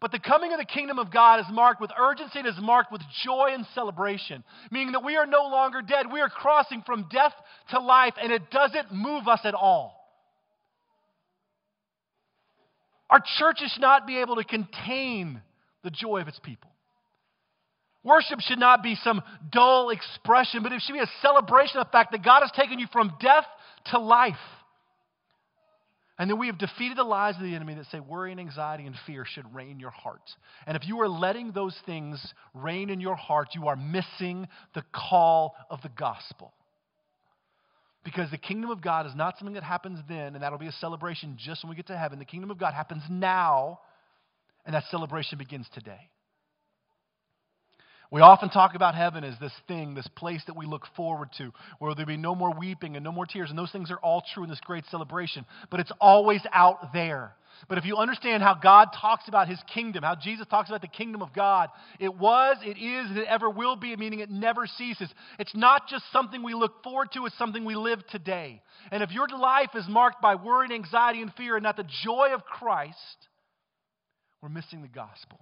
But 0.00 0.12
the 0.12 0.20
coming 0.20 0.52
of 0.52 0.58
the 0.58 0.64
kingdom 0.64 0.98
of 0.98 1.12
God 1.12 1.40
is 1.40 1.46
marked 1.50 1.80
with 1.80 1.90
urgency, 1.98 2.38
it 2.38 2.46
is 2.46 2.54
marked 2.60 2.92
with 2.92 3.02
joy 3.24 3.50
and 3.52 3.66
celebration, 3.74 4.44
meaning 4.70 4.92
that 4.92 5.04
we 5.04 5.16
are 5.16 5.26
no 5.26 5.42
longer 5.42 5.82
dead. 5.82 6.06
We 6.12 6.20
are 6.20 6.28
crossing 6.28 6.82
from 6.86 7.08
death 7.10 7.32
to 7.70 7.80
life, 7.80 8.14
and 8.22 8.30
it 8.30 8.50
doesn't 8.50 8.92
move 8.92 9.26
us 9.26 9.40
at 9.44 9.54
all. 9.54 9.98
Our 13.10 13.22
churches 13.38 13.72
should 13.72 13.80
not 13.80 14.06
be 14.06 14.18
able 14.18 14.36
to 14.36 14.44
contain 14.44 15.40
the 15.82 15.90
joy 15.90 16.20
of 16.20 16.28
its 16.28 16.38
people. 16.38 16.70
Worship 18.04 18.40
should 18.40 18.58
not 18.58 18.82
be 18.82 18.94
some 19.02 19.22
dull 19.50 19.90
expression, 19.90 20.62
but 20.62 20.72
it 20.72 20.80
should 20.82 20.92
be 20.92 21.00
a 21.00 21.10
celebration 21.22 21.78
of 21.78 21.86
the 21.86 21.90
fact 21.90 22.12
that 22.12 22.24
God 22.24 22.40
has 22.42 22.52
taken 22.52 22.78
you 22.78 22.86
from 22.92 23.12
death 23.20 23.44
to 23.86 23.98
life. 23.98 24.36
And 26.18 26.28
then 26.28 26.38
we 26.38 26.48
have 26.48 26.58
defeated 26.58 26.98
the 26.98 27.04
lies 27.04 27.36
of 27.36 27.42
the 27.42 27.54
enemy 27.54 27.74
that 27.74 27.86
say 27.86 28.00
worry 28.00 28.32
and 28.32 28.40
anxiety 28.40 28.86
and 28.86 28.96
fear 29.06 29.24
should 29.24 29.54
reign 29.54 29.78
your 29.78 29.90
heart. 29.90 30.22
And 30.66 30.76
if 30.76 30.86
you 30.86 31.00
are 31.00 31.08
letting 31.08 31.52
those 31.52 31.76
things 31.86 32.34
reign 32.54 32.90
in 32.90 33.00
your 33.00 33.14
heart, 33.14 33.50
you 33.54 33.68
are 33.68 33.76
missing 33.76 34.48
the 34.74 34.82
call 34.92 35.54
of 35.70 35.80
the 35.82 35.90
gospel. 35.90 36.52
Because 38.04 38.30
the 38.32 38.38
kingdom 38.38 38.70
of 38.70 38.82
God 38.82 39.06
is 39.06 39.14
not 39.14 39.38
something 39.38 39.54
that 39.54 39.62
happens 39.62 40.00
then, 40.08 40.34
and 40.34 40.42
that'll 40.42 40.58
be 40.58 40.66
a 40.66 40.72
celebration 40.72 41.36
just 41.38 41.62
when 41.62 41.70
we 41.70 41.76
get 41.76 41.86
to 41.88 41.96
heaven. 41.96 42.18
The 42.18 42.24
kingdom 42.24 42.50
of 42.50 42.58
God 42.58 42.74
happens 42.74 43.02
now, 43.08 43.80
and 44.66 44.74
that 44.74 44.84
celebration 44.90 45.38
begins 45.38 45.68
today. 45.72 46.10
We 48.10 48.22
often 48.22 48.48
talk 48.48 48.74
about 48.74 48.94
heaven 48.94 49.22
as 49.22 49.38
this 49.38 49.52
thing, 49.66 49.94
this 49.94 50.08
place 50.16 50.42
that 50.46 50.56
we 50.56 50.64
look 50.64 50.84
forward 50.96 51.28
to, 51.36 51.52
where 51.78 51.94
there'll 51.94 52.06
be 52.06 52.16
no 52.16 52.34
more 52.34 52.54
weeping 52.54 52.96
and 52.96 53.04
no 53.04 53.12
more 53.12 53.26
tears. 53.26 53.50
And 53.50 53.58
those 53.58 53.70
things 53.70 53.90
are 53.90 53.98
all 53.98 54.22
true 54.32 54.44
in 54.44 54.48
this 54.48 54.60
great 54.60 54.84
celebration. 54.90 55.44
But 55.70 55.80
it's 55.80 55.92
always 56.00 56.40
out 56.52 56.94
there. 56.94 57.34
But 57.68 57.76
if 57.76 57.84
you 57.84 57.96
understand 57.96 58.42
how 58.42 58.54
God 58.54 58.88
talks 58.98 59.28
about 59.28 59.48
his 59.48 59.58
kingdom, 59.74 60.04
how 60.04 60.14
Jesus 60.14 60.46
talks 60.48 60.70
about 60.70 60.80
the 60.80 60.88
kingdom 60.88 61.22
of 61.22 61.34
God, 61.34 61.68
it 61.98 62.14
was, 62.14 62.56
it 62.62 62.78
is, 62.78 63.10
and 63.10 63.18
it 63.18 63.26
ever 63.28 63.50
will 63.50 63.76
be, 63.76 63.94
meaning 63.96 64.20
it 64.20 64.30
never 64.30 64.66
ceases. 64.66 65.12
It's 65.38 65.54
not 65.54 65.88
just 65.88 66.04
something 66.12 66.42
we 66.42 66.54
look 66.54 66.82
forward 66.82 67.08
to, 67.12 67.26
it's 67.26 67.36
something 67.36 67.64
we 67.64 67.74
live 67.74 68.06
today. 68.08 68.62
And 68.90 69.02
if 69.02 69.10
your 69.10 69.28
life 69.28 69.70
is 69.74 69.84
marked 69.88 70.22
by 70.22 70.36
worry 70.36 70.66
and 70.66 70.72
anxiety 70.72 71.20
and 71.20 71.32
fear 71.34 71.56
and 71.56 71.62
not 71.62 71.76
the 71.76 71.88
joy 72.04 72.28
of 72.32 72.44
Christ, 72.44 72.96
we're 74.40 74.48
missing 74.48 74.82
the 74.82 74.88
gospel. 74.88 75.40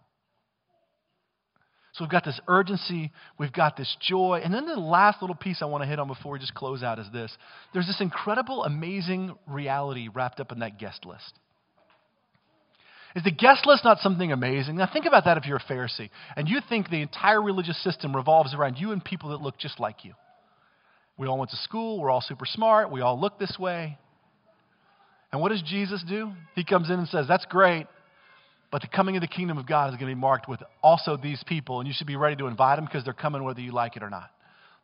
So 1.97 2.05
we've 2.05 2.11
got 2.11 2.27
this 2.27 2.39
urgency, 2.47 3.11
we've 3.39 3.53
got 3.53 3.79
this 3.79 3.97
joy. 4.03 4.43
And 4.45 4.53
then 4.53 4.67
the 4.67 4.75
last 4.75 5.23
little 5.23 5.35
piece 5.35 5.63
I 5.63 5.65
want 5.65 5.83
to 5.83 5.89
hit 5.89 5.99
on 5.99 6.09
before 6.09 6.33
we 6.33 6.39
just 6.39 6.55
close 6.55 6.83
out 6.83 6.99
is 6.99 7.07
this 7.11 7.35
there's 7.73 7.87
this 7.87 8.03
incredible, 8.03 8.65
amazing 8.65 9.35
reality 9.47 10.09
wrapped 10.13 10.39
up 10.39 10.53
in 10.53 10.59
that 10.59 10.79
guest 10.79 11.07
list. 11.07 11.33
Is 13.15 13.25
the 13.25 13.31
guest 13.31 13.65
list 13.65 13.83
not 13.83 14.01
something 14.01 14.31
amazing? 14.31 14.77
Now, 14.77 14.91
think 14.93 15.07
about 15.07 15.25
that 15.25 15.39
if 15.39 15.47
you're 15.47 15.57
a 15.57 15.73
Pharisee 15.73 16.11
and 16.37 16.47
you 16.47 16.59
think 16.69 16.91
the 16.91 17.01
entire 17.01 17.41
religious 17.41 17.83
system 17.83 18.15
revolves 18.15 18.55
around 18.55 18.77
you 18.77 18.93
and 18.93 19.03
people 19.03 19.31
that 19.31 19.41
look 19.41 19.57
just 19.57 19.81
like 19.81 20.05
you. 20.05 20.13
We 21.17 21.27
all 21.27 21.39
went 21.39 21.51
to 21.53 21.57
school, 21.57 21.99
we're 21.99 22.11
all 22.11 22.21
super 22.21 22.45
smart, 22.45 22.93
we 22.93 23.01
all 23.01 23.19
look 23.19 23.39
this 23.39 23.59
way. 23.59 23.97
And 25.33 25.41
what 25.41 25.49
does 25.49 25.63
Jesus 25.63 26.05
do? 26.07 26.33
He 26.55 26.63
comes 26.63 26.91
in 26.91 26.99
and 26.99 27.09
says, 27.09 27.25
That's 27.27 27.47
great, 27.47 27.87
but 28.77 28.83
the 28.83 28.89
coming 28.89 29.17
of 29.17 29.23
the 29.23 29.27
kingdom 29.27 29.57
of 29.57 29.67
God 29.67 29.87
is 29.87 29.99
going 29.99 30.11
to 30.11 30.15
be 30.15 30.21
marked 30.21 30.51
with 30.51 30.61
also 30.83 31.17
these 31.17 31.43
people, 31.47 31.81
and 31.81 31.89
you 31.89 31.95
should 31.97 32.07
be 32.07 32.17
ready 32.17 32.37
to 32.37 32.47
invite 32.47 32.77
them 32.77 32.85
because 32.85 33.05
they're 33.05 33.15
coming 33.15 33.43
whether 33.43 33.63
you 33.63 33.73
like 33.73 33.97
it 33.97 34.03
or 34.03 34.11
not. 34.11 34.29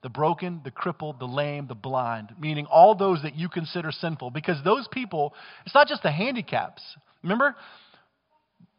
The 0.03 0.09
broken, 0.09 0.63
the 0.65 0.71
crippled, 0.71 1.21
the 1.21 1.27
lame, 1.27 1.67
the 1.67 1.75
blind, 1.75 2.31
meaning 2.41 2.65
all 2.65 2.95
those 2.95 3.21
that 3.23 3.35
you 3.35 3.51
consider 3.51 3.93
sinful, 3.93 4.31
because 4.31 4.57
those 4.65 4.89
people, 4.91 5.35
it's 5.67 5.75
not 5.75 5.89
just 5.89 6.03
the 6.03 6.11
handicaps. 6.11 6.81
Remember? 7.23 7.55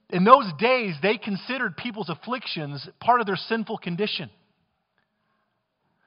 In 0.09 0.23
those 0.23 0.51
days, 0.57 0.95
they 1.03 1.19
considered 1.19 1.77
people's 1.77 2.09
afflictions 2.09 2.89
part 2.99 3.21
of 3.21 3.27
their 3.27 3.35
sinful 3.35 3.77
condition. 3.77 4.31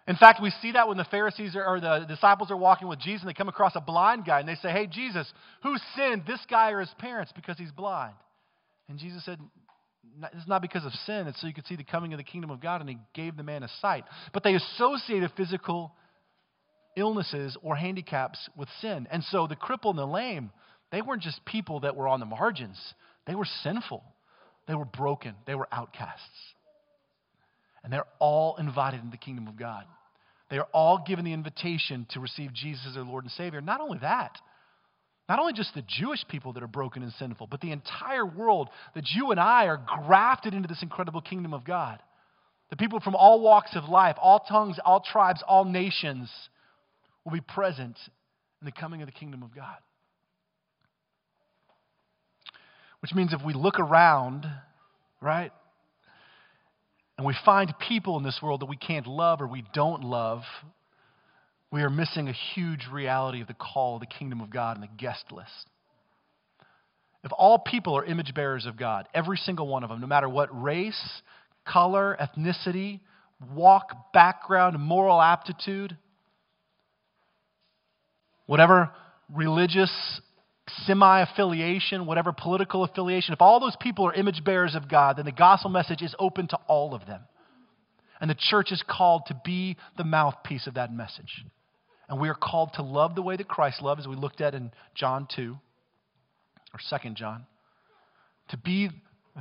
In 0.08 0.16
fact, 0.16 0.42
we 0.42 0.50
see 0.60 0.72
that 0.72 0.88
when 0.88 0.96
the 0.96 1.04
Pharisees 1.04 1.54
are, 1.54 1.64
or 1.64 1.78
the 1.78 2.06
disciples 2.08 2.50
are 2.50 2.56
walking 2.56 2.88
with 2.88 2.98
Jesus 2.98 3.22
and 3.22 3.30
they 3.30 3.34
come 3.34 3.48
across 3.48 3.76
a 3.76 3.80
blind 3.80 4.24
guy 4.24 4.40
and 4.40 4.48
they 4.48 4.56
say, 4.56 4.72
Hey, 4.72 4.88
Jesus, 4.88 5.32
who 5.62 5.76
sinned, 5.94 6.24
this 6.26 6.40
guy 6.50 6.72
or 6.72 6.80
his 6.80 6.90
parents, 6.98 7.32
because 7.36 7.56
he's 7.56 7.70
blind? 7.70 8.14
And 8.88 8.98
Jesus 8.98 9.24
said, 9.24 9.38
it's 10.32 10.48
not 10.48 10.62
because 10.62 10.84
of 10.84 10.92
sin, 11.04 11.26
it's 11.26 11.40
so 11.40 11.46
you 11.46 11.54
could 11.54 11.66
see 11.66 11.76
the 11.76 11.84
coming 11.84 12.12
of 12.12 12.18
the 12.18 12.24
kingdom 12.24 12.50
of 12.50 12.60
God, 12.60 12.80
and 12.80 12.88
he 12.88 12.98
gave 13.14 13.36
the 13.36 13.42
man 13.42 13.62
a 13.62 13.68
sight. 13.80 14.04
But 14.32 14.44
they 14.44 14.54
associated 14.54 15.30
physical 15.36 15.92
illnesses 16.96 17.56
or 17.62 17.76
handicaps 17.76 18.38
with 18.56 18.68
sin. 18.80 19.06
And 19.10 19.22
so 19.24 19.46
the 19.46 19.56
cripple 19.56 19.90
and 19.90 19.98
the 19.98 20.06
lame, 20.06 20.50
they 20.92 21.02
weren't 21.02 21.22
just 21.22 21.44
people 21.44 21.80
that 21.80 21.96
were 21.96 22.08
on 22.08 22.20
the 22.20 22.26
margins, 22.26 22.78
they 23.26 23.34
were 23.34 23.46
sinful, 23.62 24.02
they 24.68 24.74
were 24.74 24.84
broken, 24.84 25.34
they 25.46 25.54
were 25.54 25.68
outcasts. 25.72 26.22
And 27.82 27.92
they're 27.92 28.06
all 28.18 28.56
invited 28.56 29.00
into 29.00 29.10
the 29.10 29.16
kingdom 29.16 29.46
of 29.46 29.56
God. 29.56 29.84
They 30.50 30.58
are 30.58 30.68
all 30.72 31.04
given 31.06 31.24
the 31.24 31.32
invitation 31.32 32.06
to 32.10 32.20
receive 32.20 32.52
Jesus 32.52 32.84
as 32.88 32.94
their 32.94 33.04
Lord 33.04 33.24
and 33.24 33.32
Savior. 33.32 33.60
Not 33.60 33.80
only 33.80 33.98
that, 33.98 34.38
not 35.28 35.40
only 35.40 35.52
just 35.52 35.74
the 35.74 35.82
Jewish 35.82 36.24
people 36.28 36.52
that 36.52 36.62
are 36.62 36.68
broken 36.68 37.02
and 37.02 37.12
sinful, 37.12 37.48
but 37.48 37.60
the 37.60 37.72
entire 37.72 38.24
world 38.24 38.68
that 38.94 39.04
you 39.14 39.32
and 39.32 39.40
I 39.40 39.66
are 39.66 39.80
grafted 40.04 40.54
into 40.54 40.68
this 40.68 40.82
incredible 40.82 41.20
kingdom 41.20 41.52
of 41.52 41.64
God. 41.64 41.98
The 42.70 42.76
people 42.76 43.00
from 43.00 43.14
all 43.14 43.40
walks 43.40 43.74
of 43.74 43.88
life, 43.88 44.16
all 44.20 44.40
tongues, 44.40 44.78
all 44.84 45.00
tribes, 45.00 45.42
all 45.46 45.64
nations 45.64 46.30
will 47.24 47.32
be 47.32 47.40
present 47.40 47.96
in 48.60 48.66
the 48.66 48.72
coming 48.72 49.02
of 49.02 49.06
the 49.06 49.12
kingdom 49.12 49.42
of 49.42 49.54
God. 49.54 49.76
Which 53.00 53.14
means 53.14 53.32
if 53.32 53.44
we 53.44 53.52
look 53.52 53.78
around, 53.78 54.46
right, 55.20 55.52
and 57.18 57.26
we 57.26 57.34
find 57.44 57.72
people 57.88 58.16
in 58.16 58.24
this 58.24 58.40
world 58.42 58.60
that 58.60 58.66
we 58.66 58.76
can't 58.76 59.06
love 59.06 59.40
or 59.40 59.46
we 59.46 59.64
don't 59.72 60.02
love, 60.02 60.42
we 61.70 61.82
are 61.82 61.90
missing 61.90 62.28
a 62.28 62.32
huge 62.54 62.86
reality 62.92 63.40
of 63.40 63.48
the 63.48 63.54
call 63.54 63.96
of 63.96 64.00
the 64.00 64.06
kingdom 64.06 64.40
of 64.40 64.50
God 64.50 64.76
and 64.76 64.84
the 64.84 64.96
guest 64.96 65.24
list. 65.32 65.70
If 67.24 67.32
all 67.36 67.58
people 67.58 67.96
are 67.96 68.04
image 68.04 68.34
bearers 68.34 68.66
of 68.66 68.76
God, 68.76 69.08
every 69.12 69.36
single 69.36 69.66
one 69.66 69.82
of 69.82 69.90
them, 69.90 70.00
no 70.00 70.06
matter 70.06 70.28
what 70.28 70.48
race, 70.62 71.20
color, 71.66 72.16
ethnicity, 72.20 73.00
walk, 73.52 74.12
background, 74.12 74.78
moral 74.78 75.20
aptitude, 75.20 75.96
whatever 78.46 78.90
religious 79.34 79.90
semi 80.84 81.20
affiliation, 81.20 82.06
whatever 82.06 82.32
political 82.32 82.84
affiliation, 82.84 83.34
if 83.34 83.42
all 83.42 83.58
those 83.58 83.76
people 83.80 84.06
are 84.06 84.14
image 84.14 84.44
bearers 84.44 84.76
of 84.76 84.88
God, 84.88 85.16
then 85.16 85.24
the 85.24 85.32
gospel 85.32 85.70
message 85.70 86.02
is 86.02 86.14
open 86.20 86.46
to 86.48 86.56
all 86.68 86.94
of 86.94 87.06
them. 87.06 87.22
And 88.20 88.30
the 88.30 88.36
church 88.38 88.72
is 88.72 88.82
called 88.88 89.22
to 89.26 89.40
be 89.44 89.76
the 89.96 90.04
mouthpiece 90.04 90.66
of 90.66 90.74
that 90.74 90.92
message. 90.92 91.44
And 92.08 92.20
we 92.20 92.28
are 92.28 92.34
called 92.34 92.70
to 92.74 92.82
love 92.82 93.14
the 93.14 93.22
way 93.22 93.36
that 93.36 93.48
Christ 93.48 93.82
loved, 93.82 94.00
as 94.00 94.06
we 94.06 94.16
looked 94.16 94.40
at 94.40 94.54
in 94.54 94.70
John 94.94 95.26
2, 95.34 95.56
or 96.72 96.98
2 97.00 97.10
John, 97.10 97.46
to 98.50 98.56
be 98.56 98.90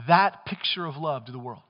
that 0.07 0.45
picture 0.45 0.85
of 0.85 0.97
love 0.97 1.25
to 1.25 1.31
the 1.31 1.39
world. 1.39 1.61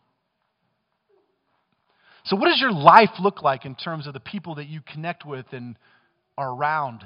So, 2.25 2.35
what 2.35 2.47
does 2.47 2.59
your 2.59 2.71
life 2.71 3.11
look 3.19 3.43
like 3.43 3.65
in 3.65 3.75
terms 3.75 4.07
of 4.07 4.13
the 4.13 4.19
people 4.19 4.55
that 4.55 4.67
you 4.67 4.81
connect 4.81 5.25
with 5.25 5.45
and 5.51 5.77
are 6.37 6.51
around? 6.51 7.03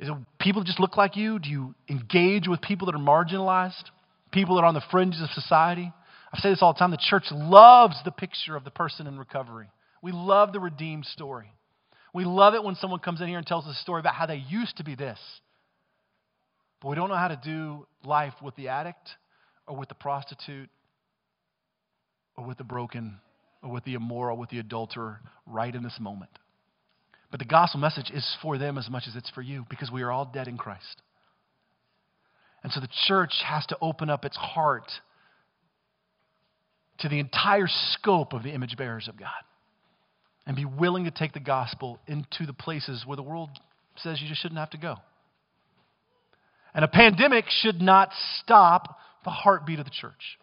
Is 0.00 0.08
it 0.08 0.14
people 0.40 0.62
that 0.62 0.66
just 0.66 0.80
look 0.80 0.96
like 0.96 1.16
you? 1.16 1.38
Do 1.38 1.48
you 1.48 1.74
engage 1.88 2.48
with 2.48 2.60
people 2.62 2.86
that 2.86 2.94
are 2.94 2.98
marginalized? 2.98 3.84
People 4.32 4.56
that 4.56 4.62
are 4.62 4.66
on 4.66 4.74
the 4.74 4.82
fringes 4.90 5.20
of 5.20 5.28
society? 5.30 5.92
I 6.32 6.40
say 6.40 6.50
this 6.50 6.62
all 6.62 6.72
the 6.72 6.78
time 6.78 6.90
the 6.90 6.96
church 6.96 7.26
loves 7.30 7.96
the 8.04 8.10
picture 8.10 8.56
of 8.56 8.64
the 8.64 8.70
person 8.70 9.06
in 9.06 9.18
recovery. 9.18 9.68
We 10.00 10.12
love 10.12 10.52
the 10.52 10.60
redeemed 10.60 11.04
story. 11.06 11.52
We 12.14 12.24
love 12.24 12.54
it 12.54 12.64
when 12.64 12.74
someone 12.74 13.00
comes 13.00 13.20
in 13.20 13.28
here 13.28 13.38
and 13.38 13.46
tells 13.46 13.66
us 13.66 13.76
a 13.76 13.82
story 13.82 14.00
about 14.00 14.14
how 14.14 14.26
they 14.26 14.42
used 14.48 14.78
to 14.78 14.84
be 14.84 14.94
this. 14.94 15.18
But 16.80 16.88
we 16.88 16.96
don't 16.96 17.08
know 17.08 17.16
how 17.16 17.28
to 17.28 17.40
do 17.42 17.86
life 18.04 18.34
with 18.42 18.56
the 18.56 18.68
addict 18.68 19.10
or 19.66 19.76
with 19.76 19.88
the 19.88 19.94
prostitute 19.94 20.68
or 22.36 22.44
with 22.44 22.58
the 22.58 22.64
broken 22.64 23.18
or 23.62 23.70
with 23.70 23.84
the 23.84 23.94
immoral, 23.94 24.36
with 24.36 24.50
the 24.50 24.58
adulterer 24.58 25.20
right 25.46 25.74
in 25.74 25.82
this 25.82 25.98
moment. 26.00 26.30
But 27.30 27.38
the 27.38 27.46
gospel 27.46 27.80
message 27.80 28.10
is 28.12 28.36
for 28.42 28.58
them 28.58 28.76
as 28.76 28.90
much 28.90 29.04
as 29.06 29.16
it's 29.16 29.30
for 29.30 29.42
you 29.42 29.64
because 29.70 29.90
we 29.90 30.02
are 30.02 30.10
all 30.10 30.26
dead 30.26 30.48
in 30.48 30.58
Christ. 30.58 31.02
And 32.62 32.72
so 32.72 32.80
the 32.80 32.88
church 33.06 33.32
has 33.44 33.64
to 33.66 33.78
open 33.80 34.10
up 34.10 34.24
its 34.24 34.36
heart 34.36 34.90
to 36.98 37.08
the 37.08 37.18
entire 37.18 37.68
scope 37.92 38.32
of 38.32 38.42
the 38.42 38.50
image 38.50 38.76
bearers 38.76 39.08
of 39.08 39.18
God 39.18 39.28
and 40.46 40.56
be 40.56 40.64
willing 40.64 41.04
to 41.04 41.10
take 41.10 41.32
the 41.32 41.40
gospel 41.40 41.98
into 42.06 42.46
the 42.46 42.52
places 42.52 43.04
where 43.06 43.16
the 43.16 43.22
world 43.22 43.50
says 43.96 44.20
you 44.20 44.28
just 44.28 44.40
shouldn't 44.40 44.58
have 44.58 44.70
to 44.70 44.78
go. 44.78 44.96
And 46.74 46.84
a 46.84 46.88
pandemic 46.88 47.44
should 47.48 47.80
not 47.80 48.10
stop 48.40 48.98
the 49.24 49.30
heartbeat 49.30 49.78
of 49.78 49.84
the 49.84 49.90
church. 49.90 50.38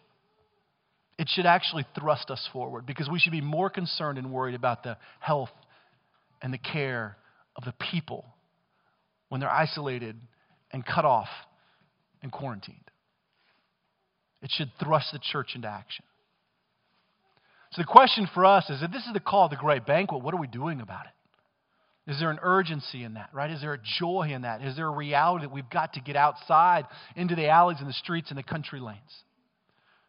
It 1.17 1.27
should 1.29 1.45
actually 1.45 1.85
thrust 1.99 2.29
us 2.29 2.47
forward 2.53 2.85
because 2.85 3.09
we 3.09 3.19
should 3.19 3.33
be 3.33 3.41
more 3.41 3.69
concerned 3.69 4.17
and 4.17 4.31
worried 4.31 4.55
about 4.55 4.83
the 4.83 4.97
health 5.19 5.49
and 6.41 6.53
the 6.53 6.57
care 6.57 7.17
of 7.55 7.65
the 7.65 7.73
people 7.91 8.25
when 9.27 9.41
they're 9.41 9.51
isolated 9.51 10.15
and 10.71 10.85
cut 10.85 11.03
off 11.03 11.27
and 12.21 12.31
quarantined. 12.31 12.77
It 14.41 14.51
should 14.53 14.71
thrust 14.81 15.11
the 15.11 15.19
church 15.19 15.55
into 15.55 15.67
action. 15.67 16.05
So 17.71 17.81
the 17.81 17.87
question 17.87 18.27
for 18.33 18.45
us 18.45 18.69
is 18.69 18.81
if 18.81 18.91
this 18.91 19.05
is 19.05 19.13
the 19.13 19.19
call 19.19 19.45
of 19.45 19.51
the 19.51 19.57
great 19.57 19.85
banquet, 19.85 20.23
what 20.23 20.33
are 20.33 20.39
we 20.39 20.47
doing 20.47 20.81
about 20.81 21.05
it? 21.05 22.11
Is 22.11 22.19
there 22.19 22.31
an 22.31 22.39
urgency 22.41 23.03
in 23.03 23.13
that, 23.13 23.29
right? 23.33 23.51
Is 23.51 23.61
there 23.61 23.73
a 23.73 23.79
joy 23.99 24.31
in 24.33 24.41
that? 24.41 24.63
Is 24.63 24.75
there 24.75 24.87
a 24.87 24.95
reality 24.95 25.45
that 25.45 25.53
we've 25.53 25.69
got 25.69 25.93
to 25.93 26.01
get 26.01 26.15
outside 26.15 26.85
into 27.15 27.35
the 27.35 27.47
alleys 27.49 27.77
and 27.79 27.87
the 27.87 27.93
streets 27.93 28.31
and 28.31 28.37
the 28.37 28.43
country 28.43 28.79
lanes? 28.79 28.97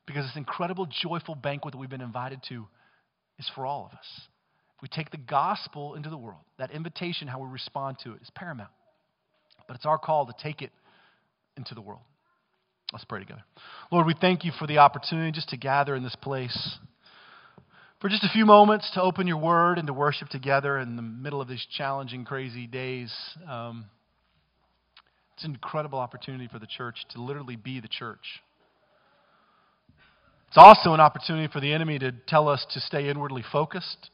Because 0.06 0.24
this 0.24 0.36
incredible, 0.36 0.86
joyful 0.86 1.34
banquet 1.34 1.72
that 1.72 1.78
we've 1.78 1.90
been 1.90 2.00
invited 2.00 2.40
to 2.48 2.66
is 3.38 3.50
for 3.54 3.66
all 3.66 3.84
of 3.84 3.98
us. 3.98 4.06
If 4.76 4.82
we 4.82 4.88
take 4.88 5.10
the 5.10 5.18
gospel 5.18 5.94
into 5.94 6.08
the 6.08 6.16
world, 6.16 6.40
that 6.58 6.70
invitation, 6.70 7.28
how 7.28 7.38
we 7.38 7.50
respond 7.50 7.98
to 8.04 8.12
it, 8.12 8.22
is 8.22 8.30
paramount. 8.34 8.70
But 9.68 9.76
it's 9.76 9.84
our 9.84 9.98
call 9.98 10.24
to 10.24 10.32
take 10.42 10.62
it 10.62 10.70
into 11.58 11.74
the 11.74 11.82
world. 11.82 12.00
Let's 12.94 13.04
pray 13.04 13.20
together. 13.20 13.44
Lord, 13.92 14.06
we 14.06 14.14
thank 14.18 14.44
you 14.44 14.52
for 14.58 14.66
the 14.66 14.78
opportunity 14.78 15.32
just 15.32 15.50
to 15.50 15.58
gather 15.58 15.94
in 15.94 16.02
this 16.02 16.16
place 16.16 16.78
for 18.00 18.08
just 18.08 18.24
a 18.24 18.30
few 18.30 18.46
moments 18.46 18.90
to 18.94 19.02
open 19.02 19.26
your 19.26 19.36
word 19.36 19.76
and 19.76 19.86
to 19.86 19.92
worship 19.92 20.28
together 20.30 20.78
in 20.78 20.96
the 20.96 21.02
middle 21.02 21.42
of 21.42 21.48
these 21.48 21.66
challenging, 21.76 22.24
crazy 22.24 22.66
days. 22.66 23.12
Um, 23.46 23.84
it's 25.34 25.44
an 25.44 25.52
incredible 25.52 25.98
opportunity 25.98 26.48
for 26.50 26.58
the 26.58 26.66
church 26.66 27.04
to 27.10 27.22
literally 27.22 27.56
be 27.56 27.78
the 27.78 27.88
church. 27.88 28.40
It's 30.48 30.56
also 30.56 30.94
an 30.94 31.00
opportunity 31.00 31.52
for 31.52 31.60
the 31.60 31.72
enemy 31.72 31.98
to 31.98 32.12
tell 32.26 32.48
us 32.48 32.64
to 32.72 32.80
stay 32.80 33.08
inwardly 33.08 33.44
focused, 33.52 34.10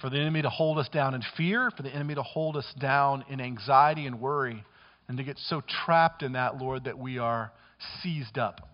for 0.00 0.08
the 0.08 0.18
enemy 0.18 0.40
to 0.40 0.50
hold 0.50 0.78
us 0.78 0.88
down 0.88 1.14
in 1.14 1.22
fear, 1.36 1.70
for 1.76 1.82
the 1.82 1.90
enemy 1.90 2.14
to 2.14 2.22
hold 2.22 2.56
us 2.56 2.66
down 2.80 3.22
in 3.28 3.40
anxiety 3.42 4.06
and 4.06 4.18
worry, 4.18 4.64
and 5.08 5.18
to 5.18 5.24
get 5.24 5.36
so 5.38 5.62
trapped 5.84 6.22
in 6.22 6.32
that, 6.32 6.56
Lord, 6.56 6.84
that 6.84 6.98
we 6.98 7.18
are 7.18 7.52
seized 8.02 8.38
up. 8.38 8.66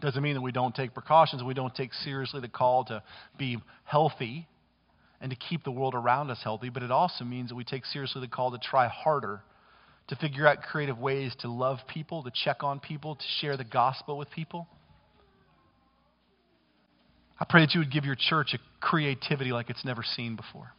Doesn't 0.00 0.22
mean 0.22 0.34
that 0.34 0.40
we 0.40 0.52
don't 0.52 0.74
take 0.74 0.94
precautions, 0.94 1.42
we 1.42 1.54
don't 1.54 1.74
take 1.74 1.92
seriously 1.92 2.40
the 2.40 2.48
call 2.48 2.84
to 2.86 3.02
be 3.38 3.58
healthy 3.84 4.46
and 5.20 5.30
to 5.30 5.36
keep 5.36 5.64
the 5.64 5.70
world 5.70 5.94
around 5.94 6.30
us 6.30 6.40
healthy, 6.42 6.70
but 6.70 6.82
it 6.82 6.90
also 6.90 7.24
means 7.24 7.50
that 7.50 7.54
we 7.54 7.64
take 7.64 7.84
seriously 7.84 8.20
the 8.22 8.28
call 8.28 8.50
to 8.50 8.58
try 8.58 8.88
harder, 8.88 9.42
to 10.08 10.16
figure 10.16 10.46
out 10.46 10.62
creative 10.62 10.98
ways 10.98 11.34
to 11.40 11.50
love 11.50 11.78
people, 11.86 12.22
to 12.22 12.30
check 12.44 12.62
on 12.64 12.80
people, 12.80 13.16
to 13.16 13.24
share 13.40 13.56
the 13.56 13.64
gospel 13.64 14.16
with 14.16 14.30
people. 14.30 14.66
I 17.38 17.44
pray 17.48 17.62
that 17.62 17.74
you 17.74 17.80
would 17.80 17.92
give 17.92 18.04
your 18.04 18.16
church 18.18 18.54
a 18.54 18.58
creativity 18.80 19.52
like 19.52 19.68
it's 19.70 19.84
never 19.84 20.02
seen 20.02 20.36
before. 20.36 20.72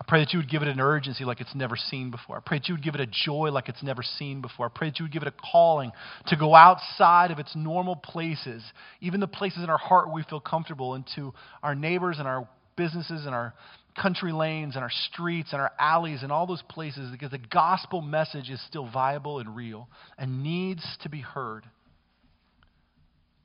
I 0.00 0.04
pray 0.08 0.20
that 0.20 0.32
you 0.32 0.38
would 0.38 0.48
give 0.48 0.62
it 0.62 0.68
an 0.68 0.80
urgency 0.80 1.24
like 1.24 1.42
it's 1.42 1.54
never 1.54 1.76
seen 1.76 2.10
before. 2.10 2.38
I 2.38 2.40
pray 2.40 2.58
that 2.58 2.68
you 2.68 2.74
would 2.74 2.82
give 2.82 2.94
it 2.94 3.02
a 3.02 3.06
joy 3.06 3.50
like 3.50 3.68
it's 3.68 3.82
never 3.82 4.02
seen 4.02 4.40
before. 4.40 4.66
I 4.66 4.70
pray 4.74 4.88
that 4.88 4.98
you 4.98 5.04
would 5.04 5.12
give 5.12 5.22
it 5.22 5.28
a 5.28 5.34
calling 5.52 5.92
to 6.28 6.36
go 6.36 6.54
outside 6.54 7.30
of 7.30 7.38
its 7.38 7.54
normal 7.54 7.96
places, 7.96 8.62
even 9.02 9.20
the 9.20 9.28
places 9.28 9.62
in 9.62 9.68
our 9.68 9.78
heart 9.78 10.06
where 10.06 10.14
we 10.14 10.22
feel 10.22 10.40
comfortable, 10.40 10.94
into 10.94 11.34
our 11.62 11.74
neighbors 11.74 12.16
and 12.18 12.26
our 12.26 12.48
businesses 12.76 13.26
and 13.26 13.34
our 13.34 13.52
country 14.00 14.32
lanes 14.32 14.74
and 14.74 14.82
our 14.82 14.90
streets 15.12 15.52
and 15.52 15.60
our 15.60 15.72
alleys 15.78 16.22
and 16.22 16.32
all 16.32 16.46
those 16.46 16.62
places 16.70 17.10
because 17.10 17.30
the 17.30 17.38
gospel 17.38 18.00
message 18.00 18.48
is 18.48 18.60
still 18.66 18.90
viable 18.90 19.38
and 19.38 19.54
real 19.54 19.86
and 20.16 20.42
needs 20.42 20.82
to 21.02 21.10
be 21.10 21.20
heard, 21.20 21.64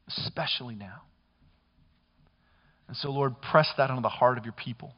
especially 0.08 0.76
now. 0.76 1.02
And 2.88 2.96
so, 2.96 3.10
Lord, 3.10 3.42
press 3.42 3.68
that 3.78 3.90
onto 3.90 4.02
the 4.02 4.10
heart 4.10 4.38
of 4.38 4.46
your 4.46 4.54
people. 4.54 4.94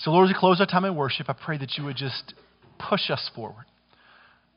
So, 0.00 0.10
Lord, 0.12 0.28
as 0.28 0.34
we 0.34 0.38
close 0.38 0.60
our 0.60 0.66
time 0.66 0.84
in 0.84 0.96
worship, 0.96 1.28
I 1.28 1.34
pray 1.34 1.58
that 1.58 1.76
you 1.76 1.84
would 1.84 1.96
just 1.96 2.34
push 2.78 3.10
us 3.10 3.30
forward. 3.34 3.66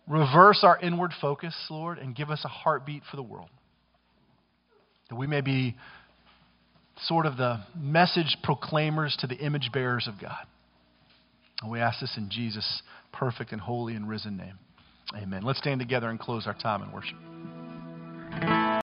Reverse 0.08 0.60
our 0.64 0.80
inward 0.80 1.12
focus, 1.22 1.54
Lord, 1.70 1.98
and 1.98 2.16
give 2.16 2.30
us 2.30 2.42
a 2.46 2.48
heartbeat 2.48 3.04
for 3.10 3.18
the 3.18 3.24
world. 3.24 3.50
That 5.10 5.16
we 5.16 5.28
may 5.28 5.42
be 5.42 5.76
sort 7.06 7.26
of 7.26 7.36
the 7.36 7.62
message 7.78 8.38
proclaimers 8.42 9.18
to 9.20 9.28
the 9.28 9.36
image 9.36 9.72
bearers 9.74 10.08
of 10.08 10.22
God. 10.22 10.46
And 11.62 11.72
we 11.72 11.80
ask 11.80 12.00
this 12.00 12.16
in 12.18 12.30
Jesus' 12.30 12.82
perfect 13.12 13.52
and 13.52 13.60
holy 13.60 13.96
and 13.96 14.08
risen 14.08 14.38
name. 14.38 14.60
Amen. 15.16 15.44
Let's 15.44 15.60
stand 15.60 15.80
together 15.80 16.10
and 16.10 16.20
close 16.20 16.48
our 16.48 16.54
time 16.54 16.82
in 16.84 16.92
worship. 16.92 17.18